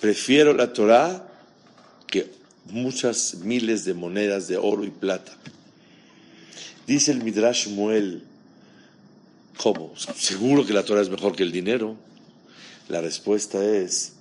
[0.00, 1.26] Prefiero la Torah
[2.70, 5.32] muchas miles de monedas de oro y plata.
[6.86, 8.24] Dice el Midrash Muel
[9.58, 9.92] ¿Cómo?
[9.96, 11.96] Seguro que la Torah es mejor que el dinero.
[12.88, 14.12] La respuesta es,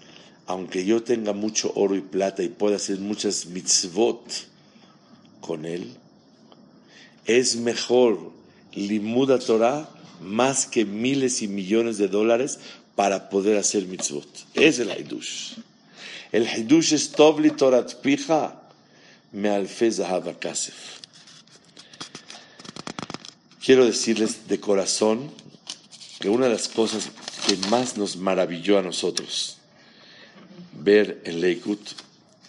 [0.47, 4.19] aunque yo tenga mucho oro y plata y pueda hacer muchas mitzvot
[5.41, 5.93] con él,
[7.27, 8.31] es mejor
[8.73, 9.87] limuda Torah
[10.21, 12.59] más que miles y millones de dólares
[12.95, 14.27] para poder hacer mitzvot.
[14.55, 15.53] Es el hidush.
[16.37, 18.41] El hidush es tobli torat pija
[19.31, 19.97] me alfez
[20.39, 20.75] kasef.
[23.63, 25.31] Quiero decirles de corazón
[26.19, 27.09] que una de las cosas
[27.47, 29.57] que más nos maravilló a nosotros
[30.73, 31.81] ver en Leikut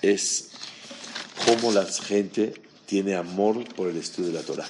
[0.02, 0.50] es
[1.46, 2.52] cómo la gente
[2.84, 4.68] tiene amor por el estudio de la Torah.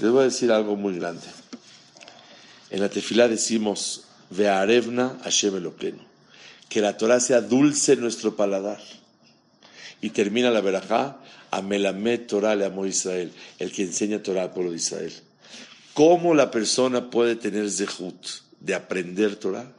[0.00, 1.26] Les voy a decir algo muy grande.
[2.70, 6.13] En la tefilá decimos, Ve'arevna Hashem Eloqueno,
[6.68, 8.80] que la Torah sea dulce en nuestro paladar.
[10.00, 11.18] Y termina la verajá,
[11.50, 15.12] Amelamet Torah le amó Israel, el que enseña Torah al pueblo de Israel.
[15.94, 18.16] ¿Cómo la persona puede tener zehut
[18.60, 19.70] de aprender Torah?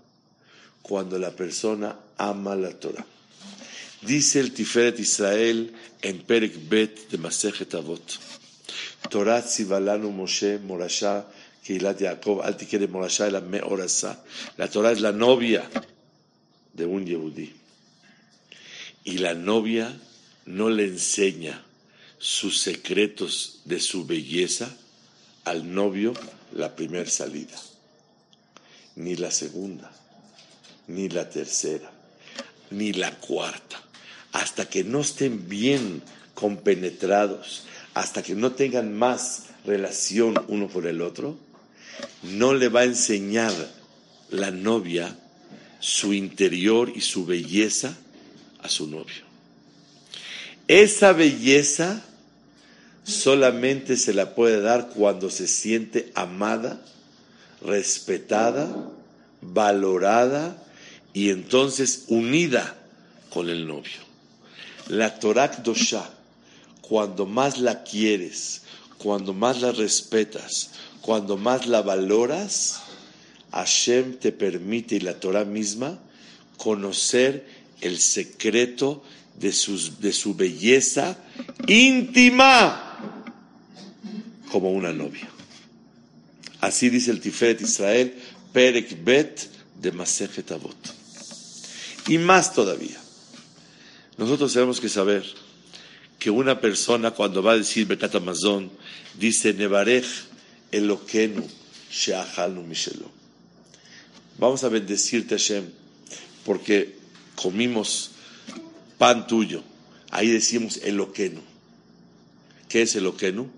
[0.81, 3.05] Cuando la persona ama la Torah.
[4.01, 8.19] Dice el Tiferet Israel en Perek Bet de Masejet Avot.
[9.09, 11.25] Torah Tzivalanu Moshe Morasha
[11.65, 14.23] Keilat Yaakov Al Tikere Morasha la Meorasa.
[14.57, 15.67] La Torah es la novia
[16.75, 17.53] de un Yehudí.
[19.03, 19.99] Y la novia
[20.45, 21.63] no le enseña
[22.17, 24.75] sus secretos de su belleza
[25.43, 26.13] al novio
[26.53, 27.59] la primera salida,
[28.95, 29.91] ni la segunda,
[30.87, 31.91] ni la tercera,
[32.71, 33.85] ni la cuarta
[34.35, 36.01] hasta que no estén bien
[36.33, 41.37] compenetrados, hasta que no tengan más relación uno por el otro,
[42.21, 43.53] no le va a enseñar
[44.29, 45.17] la novia
[45.79, 47.95] su interior y su belleza
[48.61, 49.23] a su novio.
[50.67, 52.03] Esa belleza
[53.03, 56.83] solamente se la puede dar cuando se siente amada,
[57.61, 58.67] respetada,
[59.41, 60.63] valorada
[61.13, 62.75] y entonces unida
[63.29, 64.03] con el novio.
[64.87, 66.09] La Torah Dosha,
[66.81, 68.63] cuando más la quieres,
[68.97, 72.81] cuando más la respetas, cuando más la valoras,
[73.55, 75.97] Hashem te permite y la Torah misma
[76.57, 77.47] conocer
[77.79, 79.01] el secreto
[79.39, 79.53] de,
[79.99, 81.17] de su belleza
[81.65, 82.99] íntima
[84.51, 85.29] como una novia.
[86.59, 88.13] Así dice el Tiferet Israel,
[88.51, 89.49] Perek Bet
[89.81, 90.75] de Masejet Avot.
[92.09, 92.99] Y más todavía.
[94.17, 95.23] Nosotros tenemos que saber
[96.19, 98.69] que una persona cuando va a decir Bekat Amazon
[99.17, 100.05] dice Nevarej
[100.71, 101.47] Elokenu
[101.89, 103.14] Sheachalnu Mishelo.
[104.37, 105.65] Vamos a bendecirte Hashem
[106.45, 106.95] porque
[107.35, 108.11] comimos
[108.97, 109.63] pan tuyo.
[110.11, 111.41] Ahí decimos Elokenu.
[112.69, 113.49] ¿Qué es Elokenu?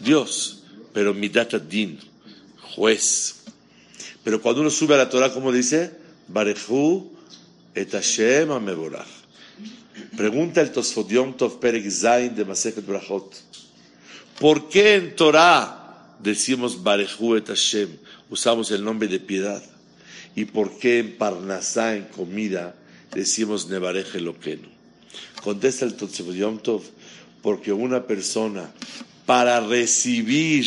[0.00, 0.62] Dios,
[0.92, 1.98] pero Midat Din,
[2.74, 3.44] juez.
[4.24, 5.92] Pero cuando uno sube a la Torah, ¿cómo dice?
[6.28, 7.10] Barechu
[7.74, 9.06] et Hashem ameborach.
[10.16, 13.34] Pregunta el Tosfodion Tov Perek Zain de Masechet Brachot.
[14.38, 17.96] ¿Por qué en Torah decimos Barehu et Hashem?
[18.30, 19.62] Usamos el nombre de piedad.
[20.34, 22.74] ¿Y por qué en Parnasá, en comida,
[23.12, 24.68] decimos Nebarej Eloqueno?
[25.42, 26.82] Contesta el Tov,
[27.42, 28.70] porque una persona
[29.26, 30.66] para recibir,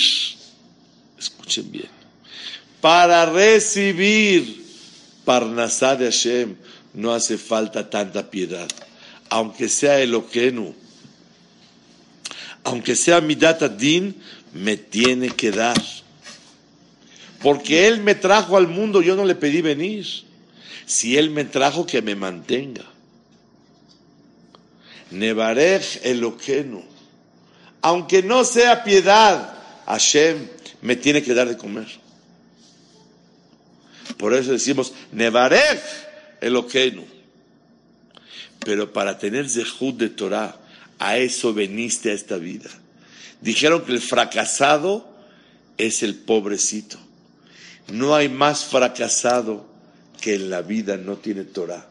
[1.18, 1.90] escuchen bien,
[2.82, 4.66] para recibir
[5.26, 6.56] Parnasá de Hashem
[6.94, 8.68] no hace falta tanta piedad
[9.32, 10.76] aunque sea Eloquenu,
[12.66, 14.14] aunque sea Midat Din,
[14.54, 15.82] me tiene que dar.
[17.42, 20.06] Porque Él me trajo al mundo, yo no le pedí venir.
[20.86, 22.86] Si Él me trajo, que me mantenga.
[25.12, 26.84] Nebarej Eloquenu.
[27.82, 30.48] Aunque no sea piedad, Hashem
[30.82, 31.88] me tiene que dar de comer.
[34.18, 35.82] Por eso decimos, Nebarej
[36.42, 37.06] Eloquenu.
[38.60, 40.60] Pero para tener zehut de Torah,
[41.00, 42.70] a eso veniste a esta vida.
[43.42, 45.10] Dijeron que el fracasado
[45.78, 47.00] es el pobrecito.
[47.90, 49.66] No hay más fracasado
[50.20, 51.88] que en la vida no tiene Torah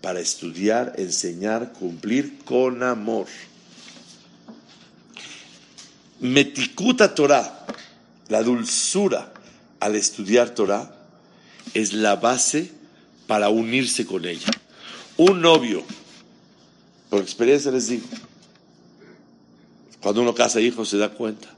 [0.00, 3.26] para estudiar, enseñar, cumplir con amor.
[6.20, 7.66] Metikuta Torah,
[8.28, 9.32] la dulzura
[9.80, 10.94] al estudiar Torah,
[11.74, 12.72] es la base
[13.26, 14.50] para unirse con ella.
[15.16, 15.84] Un novio,
[17.10, 18.06] por experiencia les digo,
[20.00, 21.48] cuando uno casa hijos se da cuenta,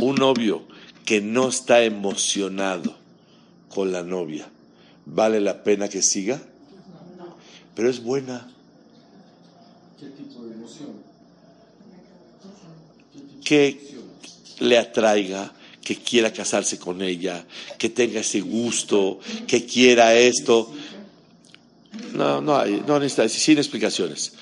[0.00, 0.66] un novio
[1.10, 2.94] que no está emocionado
[3.68, 4.48] con la novia,
[5.06, 6.40] ¿vale la pena que siga?
[7.74, 8.48] Pero es buena.
[9.98, 10.90] ¿Qué tipo de emoción?
[13.44, 13.80] Que
[14.60, 15.52] le atraiga,
[15.82, 17.44] que quiera casarse con ella,
[17.76, 20.72] que tenga ese gusto, que quiera esto.
[22.12, 24.34] No, no hay, no necesita, sin explicaciones.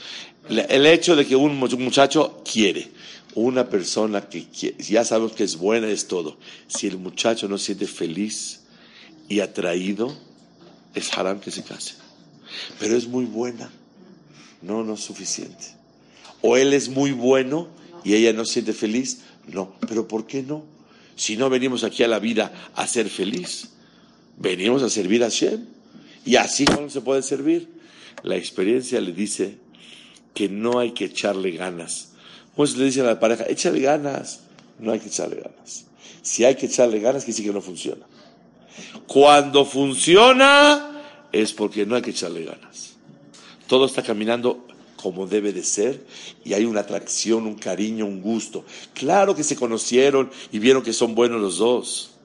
[0.51, 2.91] El hecho de que un muchacho quiere,
[3.35, 4.47] una persona que
[4.79, 6.39] ya sabemos que es buena es todo.
[6.67, 8.61] Si el muchacho no se siente feliz
[9.29, 10.17] y atraído,
[10.95, 11.95] es haram que se case.
[12.81, 13.71] Pero es muy buena.
[14.63, 15.77] No, no es suficiente.
[16.41, 17.69] O él es muy bueno
[18.05, 19.21] y ella no se siente feliz.
[19.47, 20.65] No, pero ¿por qué no?
[21.17, 23.71] Si no venimos aquí a la vida a ser feliz,
[24.37, 25.67] venimos a servir a Shem.
[26.25, 27.69] Y así no se puede servir.
[28.23, 29.59] La experiencia le dice
[30.35, 32.08] que no hay que echarle ganas
[32.59, 34.41] Pues le dicen a la pareja, échale ganas.
[34.81, 35.85] No hay que echarle ganas.
[36.23, 38.05] Si hay que echarle ganas, quiere decir que no funciona.
[39.07, 42.97] Cuando funciona, es porque no hay que echarle ganas.
[43.69, 46.05] Todo está caminando como debe de ser
[46.45, 48.65] y hay una atracción, un cariño, un gusto.
[48.93, 52.17] Claro que se conocieron y vieron que son buenos los dos.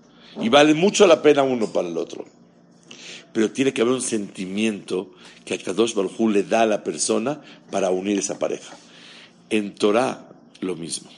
[0.41, 2.25] Y vale mucho la pena uno para el otro.
[3.33, 5.11] Pero tiene que haber un sentimiento
[5.45, 8.75] que a Kadosh Baruj le da a la persona para unir esa pareja.
[9.53, 10.29] En Torah,
[10.61, 11.11] lo mismo.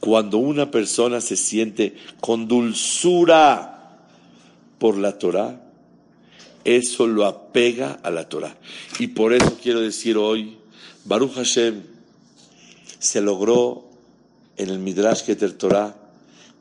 [0.00, 4.00] Cuando una persona se siente con dulzura
[4.80, 5.62] por la Torah,
[6.64, 8.56] eso lo apega a la Torah.
[8.98, 10.58] Y por eso quiero decir hoy,
[11.04, 11.84] Baruch Hashem
[12.98, 13.90] se logró
[14.56, 15.96] en el Midrash Keter Torah,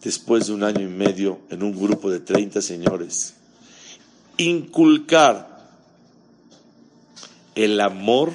[0.04, 3.34] después de un año y medio, en un grupo de 30 señores,
[4.38, 5.68] inculcar
[7.56, 8.34] el amor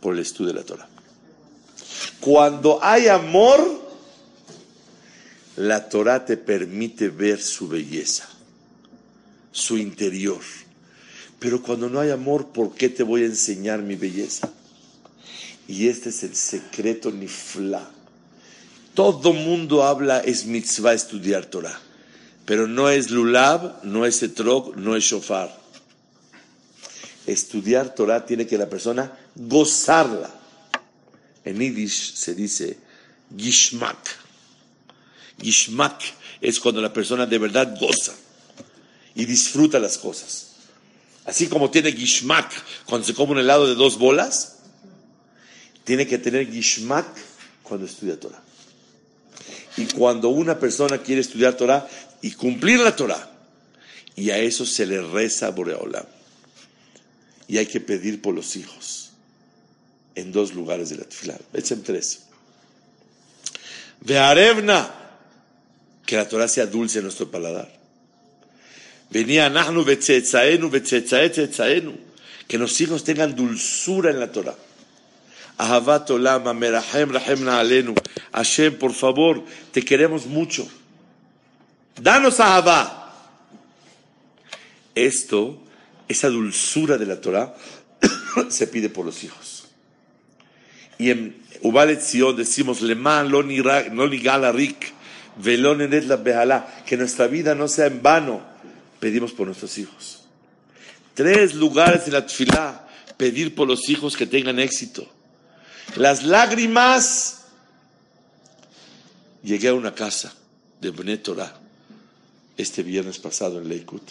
[0.00, 0.95] por el estudio de la Torah.
[2.20, 3.86] Cuando hay amor,
[5.56, 8.28] la Torah te permite ver su belleza,
[9.52, 10.40] su interior.
[11.38, 14.50] Pero cuando no hay amor, ¿por qué te voy a enseñar mi belleza?
[15.68, 17.88] Y este es el secreto nifla.
[18.94, 21.78] Todo mundo habla, es mitzvah estudiar Torah.
[22.46, 25.54] Pero no es lulab, no es etrog, no es shofar.
[27.26, 30.30] Estudiar Torah tiene que la persona gozarla.
[31.46, 32.76] En Yiddish se dice
[33.34, 34.18] gishmak.
[35.40, 36.02] Gishmak
[36.40, 38.14] es cuando la persona de verdad goza
[39.14, 40.48] y disfruta las cosas.
[41.24, 42.52] Así como tiene gishmak
[42.84, 44.56] cuando se come un helado de dos bolas,
[45.84, 47.06] tiene que tener gishmak
[47.62, 48.42] cuando estudia Torah.
[49.76, 51.88] Y cuando una persona quiere estudiar Torah
[52.22, 53.30] y cumplir la Torah,
[54.16, 56.06] y a eso se le reza a Boreolam.
[57.46, 59.05] Y hay que pedir por los hijos
[60.16, 61.38] en dos lugares de la tefilá.
[61.52, 62.24] Echen tres.
[64.00, 64.90] Ve'arevna,
[66.04, 67.70] que la Torah sea dulce en nuestro paladar.
[69.10, 71.94] Venía Nahnu betzetzaenu, betzetzaetzetzaenu,
[72.48, 74.56] que los hijos tengan dulzura en la Torah.
[75.58, 77.94] Ahavat olama, merahem, rahemna alenu.
[78.32, 80.66] Hashem, por favor, te queremos mucho.
[82.00, 83.02] Danos ahavá.
[84.94, 85.62] Esto,
[86.08, 87.54] esa dulzura de la Torah,
[88.48, 89.55] se pide por los hijos.
[90.98, 94.92] Y en Ubalet Sion decimos, Leman lo rik,
[95.42, 98.40] la behalá, que nuestra vida no sea en vano.
[99.00, 100.24] Pedimos por nuestros hijos.
[101.14, 105.06] Tres lugares en la tefilá, pedir por los hijos que tengan éxito.
[105.96, 107.32] Las lágrimas.
[109.42, 110.34] Llegué a una casa
[110.80, 111.60] de Bnei Torah
[112.56, 114.02] este viernes pasado en Leikut.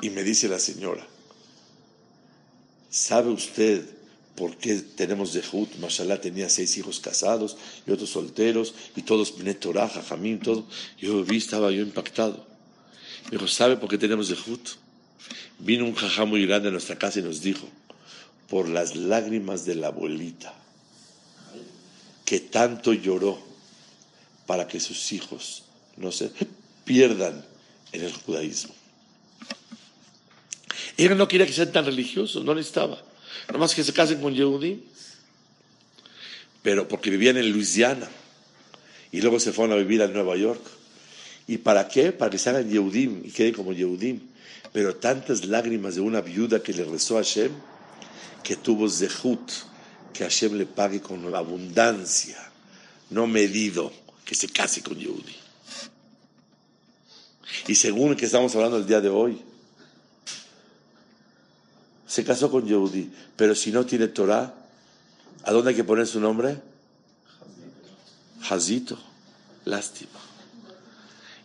[0.00, 1.06] Y me dice la señora,
[2.90, 3.95] ¿sabe usted
[4.36, 5.76] por qué tenemos Zehut?
[5.78, 7.56] Mashallah tenía seis hijos casados
[7.86, 10.66] y otros solteros y todos Bnei Torah, Jajamim, todo.
[10.98, 12.46] Yo vi, estaba yo impactado.
[13.24, 14.68] Me dijo, ¿sabe por qué tenemos Zehut?
[15.58, 17.66] Vino un jajam muy grande a nuestra casa y nos dijo,
[18.48, 20.54] por las lágrimas de la abuelita,
[22.24, 23.38] que tanto lloró
[24.46, 25.64] para que sus hijos
[25.96, 26.30] no se
[26.84, 27.44] pierdan
[27.92, 28.74] en el judaísmo.
[30.96, 33.02] Ella no quería que sean tan religiosos, no necesitaba.
[33.52, 34.80] Nomás que se casen con Yehudim.
[36.62, 38.08] Pero porque vivían en Luisiana
[39.12, 40.60] y luego se fueron a vivir a Nueva York.
[41.46, 42.12] ¿Y para qué?
[42.12, 44.20] Para que se hagan Yehudim y queden como Yehudim.
[44.72, 47.52] Pero tantas lágrimas de una viuda que le rezó a Hashem
[48.46, 49.50] que tuvo Zehut,
[50.12, 52.38] que Hashem le pague con abundancia,
[53.10, 53.92] no medido,
[54.24, 55.34] que se case con Yehudi.
[57.66, 59.42] Y según el que estamos hablando el día de hoy,
[62.06, 64.54] se casó con Yehudi, pero si no tiene Torah,
[65.42, 66.60] ¿a dónde hay que poner su nombre?
[68.48, 68.98] Hazito,
[69.64, 70.20] lástima.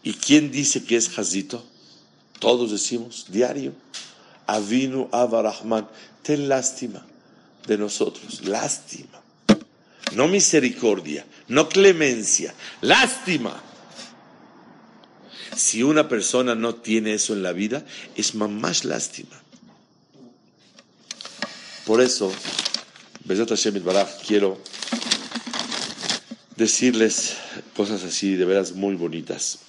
[0.03, 1.65] ¿Y quién dice que es Hazito?
[2.39, 3.73] Todos decimos, diario.
[4.47, 5.87] Avinu Avarahman,
[6.23, 7.05] ten lástima
[7.67, 9.21] de nosotros, lástima.
[10.13, 13.61] No misericordia, no clemencia, lástima.
[15.55, 17.85] Si una persona no tiene eso en la vida,
[18.15, 19.40] es más lástima.
[21.85, 22.31] Por eso,
[23.25, 24.57] Besat Hashem Baraj, quiero
[26.55, 27.37] decirles
[27.75, 29.59] cosas así, de veras muy bonitas.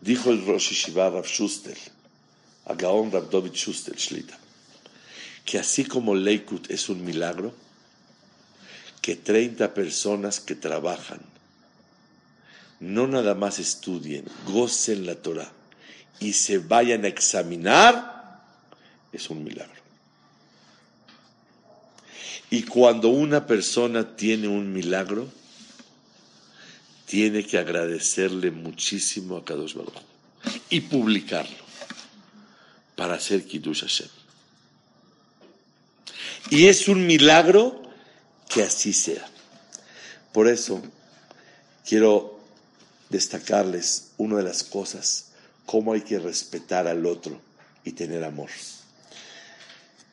[0.00, 1.76] Dijo el Rosh Yeshiva Rav Schuster,
[2.66, 4.38] a Gaon Rav David Schuster Shlita,
[5.44, 7.52] que así como Leikut es un milagro,
[9.02, 11.20] que 30 personas que trabajan
[12.80, 15.50] no nada más estudien, gocen la Torah
[16.20, 18.42] y se vayan a examinar,
[19.12, 19.83] es un milagro.
[22.54, 25.28] Y cuando una persona tiene un milagro,
[27.04, 29.96] tiene que agradecerle muchísimo a Kadosh Baruch
[30.70, 31.64] y publicarlo
[32.94, 34.06] para hacer Kiddush Hashem.
[36.50, 37.82] Y es un milagro
[38.48, 39.26] que así sea.
[40.32, 40.80] Por eso
[41.84, 42.38] quiero
[43.08, 45.30] destacarles una de las cosas,
[45.66, 47.40] cómo hay que respetar al otro
[47.82, 48.50] y tener amor.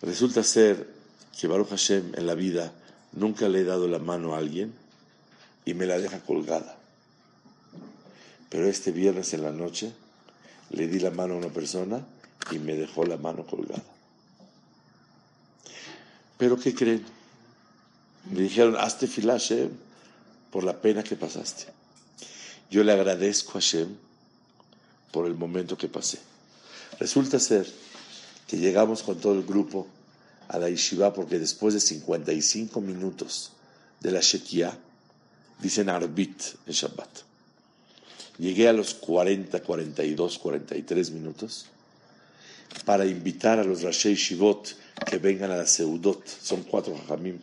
[0.02, 1.01] Resulta ser
[1.42, 2.72] que Baruch Hashem en la vida
[3.14, 4.72] nunca le he dado la mano a alguien
[5.66, 6.78] y me la deja colgada.
[8.48, 9.92] Pero este viernes en la noche
[10.70, 12.06] le di la mano a una persona
[12.52, 13.82] y me dejó la mano colgada.
[16.38, 17.04] Pero ¿qué creen?
[18.30, 19.72] Me dijeron, hazte fila Hashem
[20.52, 21.66] por la pena que pasaste.
[22.70, 23.88] Yo le agradezco a Hashem
[25.12, 26.20] por el momento que pasé.
[27.00, 27.66] Resulta ser
[28.46, 29.88] que llegamos con todo el grupo
[30.52, 33.52] a la yeshiva porque después de 55 minutos
[34.02, 34.78] de la Shekia,
[35.62, 37.10] dicen Arbit en Shabbat.
[38.38, 41.68] Llegué a los 40, 42, 43 minutos
[42.84, 44.76] para invitar a los Rashi Shivot
[45.06, 46.28] que vengan a la Seudot.
[46.28, 47.40] Son cuatro jajamim.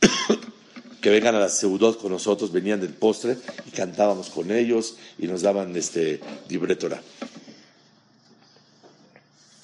[1.02, 3.36] que vengan a la Seudot con nosotros, venían del postre
[3.66, 7.02] y cantábamos con ellos y nos daban este libretora.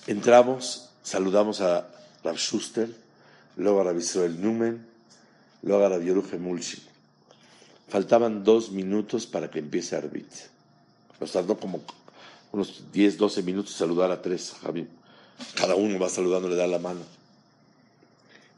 [0.07, 1.94] Entramos, saludamos a
[2.25, 2.89] Rav Schuster,
[3.57, 4.85] luego Rav Israel Numen,
[5.63, 6.83] luego Rav Yeruje Mulchin.
[7.89, 10.27] Faltaban dos minutos para que empiece Arbit.
[11.21, 11.83] Nos tardó como
[12.51, 14.89] unos 10, 12 minutos saludar a tres, Javi.
[15.55, 17.03] Cada uno va saludando, le da la mano.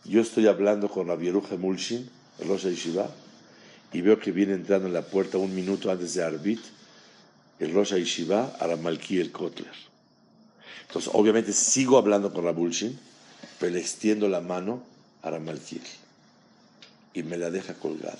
[0.04, 2.08] Yo estoy hablando con Rav Yeruje Mulchin,
[2.38, 3.10] el Rosh Yeshiva,
[3.92, 6.60] y veo que viene entrando en la puerta un minuto antes de Arbit
[7.58, 9.72] el Rosh Yeshiva, Aramalki el Kotler.
[10.86, 12.98] Entonces, obviamente sigo hablando con Rabulshin,
[13.58, 14.82] pero le extiendo la mano
[15.22, 15.82] a Ramalkir
[17.14, 18.18] y me la deja colgada.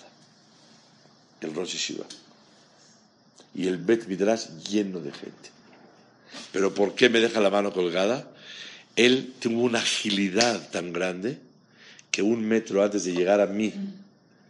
[1.40, 2.06] El Rosh Yeshiva.
[3.54, 5.50] Y el Bet Midrash lleno de gente.
[6.52, 8.30] Pero ¿por qué me deja la mano colgada?
[8.96, 11.38] Él tuvo una agilidad tan grande
[12.10, 13.74] que un metro antes de llegar a mí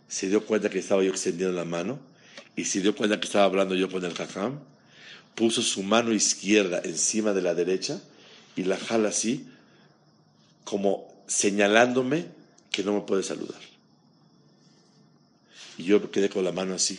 [0.08, 1.98] se dio cuenta que estaba yo extendiendo la mano
[2.54, 4.60] y se dio cuenta que estaba hablando yo con el jajam
[5.34, 8.00] puso su mano izquierda encima de la derecha
[8.56, 9.46] y la jala así,
[10.66, 12.26] como señalándome
[12.72, 13.60] que no me puede saludar.
[15.78, 16.98] Y yo quedé con la mano así.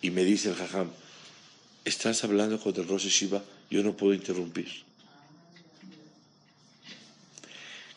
[0.00, 0.88] Y me dice el jajam,
[1.84, 4.84] estás hablando con el Rosh Shiva, yo no puedo interrumpir.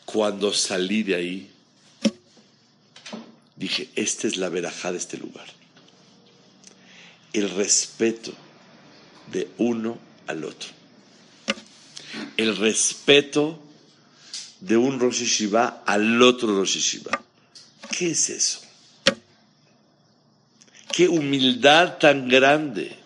[0.04, 1.50] Cuando salí de ahí,
[3.54, 5.46] dije, esta es la verajá de este lugar.
[7.32, 8.32] El respeto
[9.30, 10.70] de uno al otro.
[12.36, 13.62] El respeto
[14.60, 17.22] de un Rosh Hashiva al otro Rosh Hashiva.
[17.90, 18.60] ¿Qué es eso?
[20.92, 22.96] Qué humildad tan grande.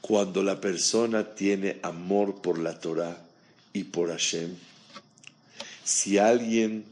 [0.00, 3.16] Cuando la persona tiene amor por la Torah
[3.72, 4.56] y por Hashem,
[5.84, 6.84] si alguien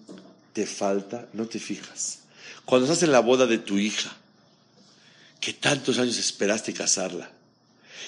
[0.53, 2.21] te falta, no te fijas.
[2.65, 4.15] Cuando estás en la boda de tu hija,
[5.41, 7.31] que tantos años esperaste casarla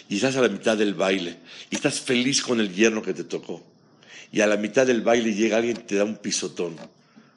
[0.08, 1.38] y estás a la mitad del baile
[1.70, 3.71] y estás feliz con el yerno que te tocó
[4.32, 6.76] y a la mitad del baile llega alguien y te da un pisotón.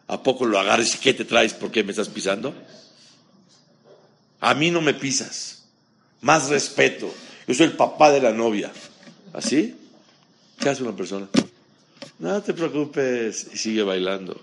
[0.08, 1.54] ¿A poco lo agarras y qué te traes?
[1.54, 2.56] ¿Por qué me estás pisando?
[4.39, 5.66] A mí no me pisas.
[6.22, 7.14] Más respeto.
[7.48, 8.72] Yo soy el papá de la novia.
[9.34, 9.76] ¿Así?
[10.58, 11.28] ¿Qué hace una persona?
[12.20, 14.41] No te preocupes y sigue bailando.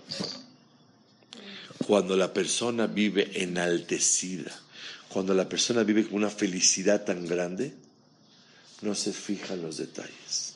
[1.87, 4.51] Cuando la persona vive enaltecida,
[5.09, 7.73] cuando la persona vive con una felicidad tan grande,
[8.81, 10.52] no se fija en los detalles.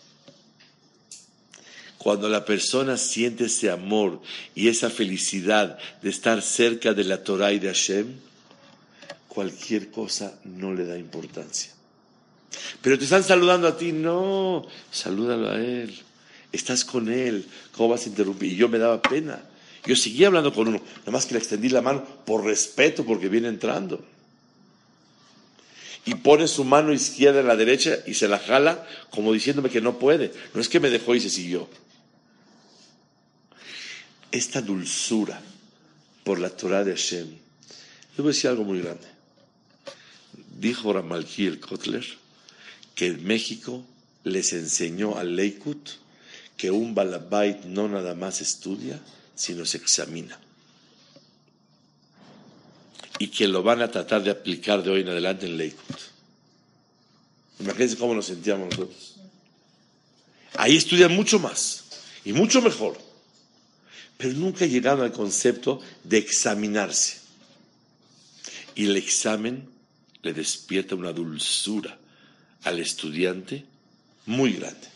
[2.08, 4.22] Cuando la persona siente ese amor
[4.56, 8.08] y esa felicidad de estar cerca de la Torah y de Hashem,
[9.28, 11.74] cualquier cosa no le da importancia.
[12.82, 16.00] Pero te están saludando a ti, no, salúdalo a él.
[16.54, 18.54] Estás con él, ¿cómo vas a interrumpir?
[18.54, 19.42] Y yo me daba pena.
[19.86, 23.28] Yo seguía hablando con uno, nada más que le extendí la mano por respeto porque
[23.28, 24.02] viene entrando
[26.06, 29.82] y pone su mano izquierda en la derecha y se la jala como diciéndome que
[29.82, 30.32] no puede.
[30.54, 31.68] No es que me dejó y se siguió.
[34.32, 35.42] Esta dulzura
[36.24, 37.28] por la Torah de Hashem.
[38.18, 39.08] Yo voy a decir algo muy grande.
[40.60, 42.06] Dijo Ramalki el Kotler
[42.96, 43.84] que en México
[44.24, 45.90] les enseñó al Leikut
[46.58, 49.00] que un balabait no nada más estudia,
[49.36, 50.40] sino se examina
[53.20, 56.00] y que lo van a tratar de aplicar de hoy en adelante en Lakewood.
[57.60, 59.16] Imagínense cómo nos sentíamos nosotros.
[60.56, 61.86] Ahí estudian mucho más
[62.24, 62.98] y mucho mejor.
[64.18, 67.20] Pero nunca llegaron al concepto de examinarse.
[68.76, 69.70] Y el examen
[70.24, 71.98] le despierta una dulzura
[72.64, 73.66] al estudiante
[74.26, 74.88] muy grande.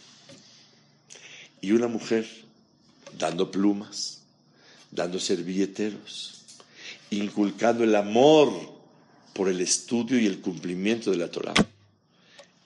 [1.61, 2.27] Y una mujer
[3.17, 4.21] dando plumas,
[4.89, 6.41] dando servilleteros,
[7.11, 8.51] inculcando el amor
[9.33, 11.53] por el estudio y el cumplimiento de la Torah.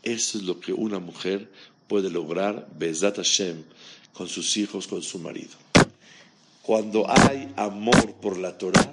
[0.04, 1.52] Eso es lo que una mujer
[1.88, 3.64] puede lograr, Bezat Hashem,
[4.14, 5.65] con sus hijos, con su marido.
[6.66, 8.92] Cuando hay amor por la Torah,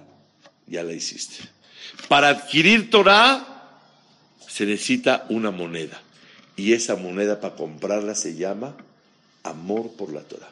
[0.66, 1.37] ya la hiciste.
[2.07, 3.47] Para adquirir Torah
[4.47, 5.99] se necesita una moneda.
[6.55, 8.77] Y esa moneda para comprarla se llama
[9.43, 10.51] amor por la Torah.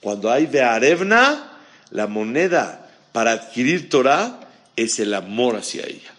[0.00, 1.58] Cuando hay Bearevna,
[1.90, 4.38] la moneda para adquirir Torah
[4.76, 6.14] es el amor hacia ella.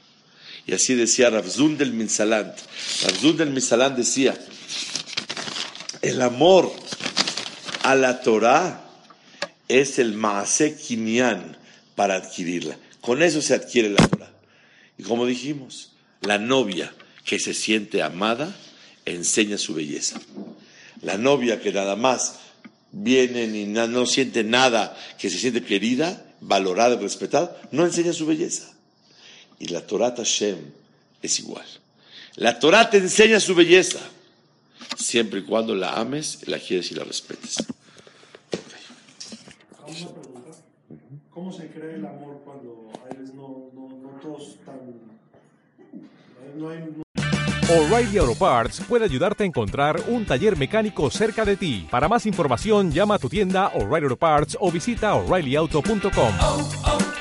[0.68, 2.58] Y así decía Ravzun del Minsalant.
[3.04, 4.38] Ravzun del Minsalant decía,
[6.02, 6.74] el amor
[7.84, 8.85] a la Torah
[9.68, 11.58] es el Maase Kinyan
[11.96, 12.78] para adquirirla.
[13.02, 14.32] Con eso se adquiere la Torah.
[14.98, 15.92] Y como dijimos,
[16.22, 16.94] la novia
[17.24, 18.56] que se siente amada
[19.06, 20.20] enseña su belleza.
[21.02, 22.40] La novia que nada más
[22.92, 28.74] viene ni no siente nada, que se siente querida, valorada, respetada, no enseña su belleza.
[29.60, 30.58] Y la Torah Hashem
[31.22, 31.66] es igual.
[32.36, 34.00] La Torah te enseña su belleza,
[34.98, 37.58] siempre y cuando la ames, la quieres y la respetes.
[41.32, 44.80] ¿Cómo se crea el amor cuando a veces no, no, no todos están...
[46.58, 47.06] No hay, no
[47.68, 51.88] O'Reilly Auto Parts puede ayudarte a encontrar un taller mecánico cerca de ti.
[51.90, 57.15] Para más información, llama a tu tienda O'Reilly Auto Parts o visita oreillyauto.com.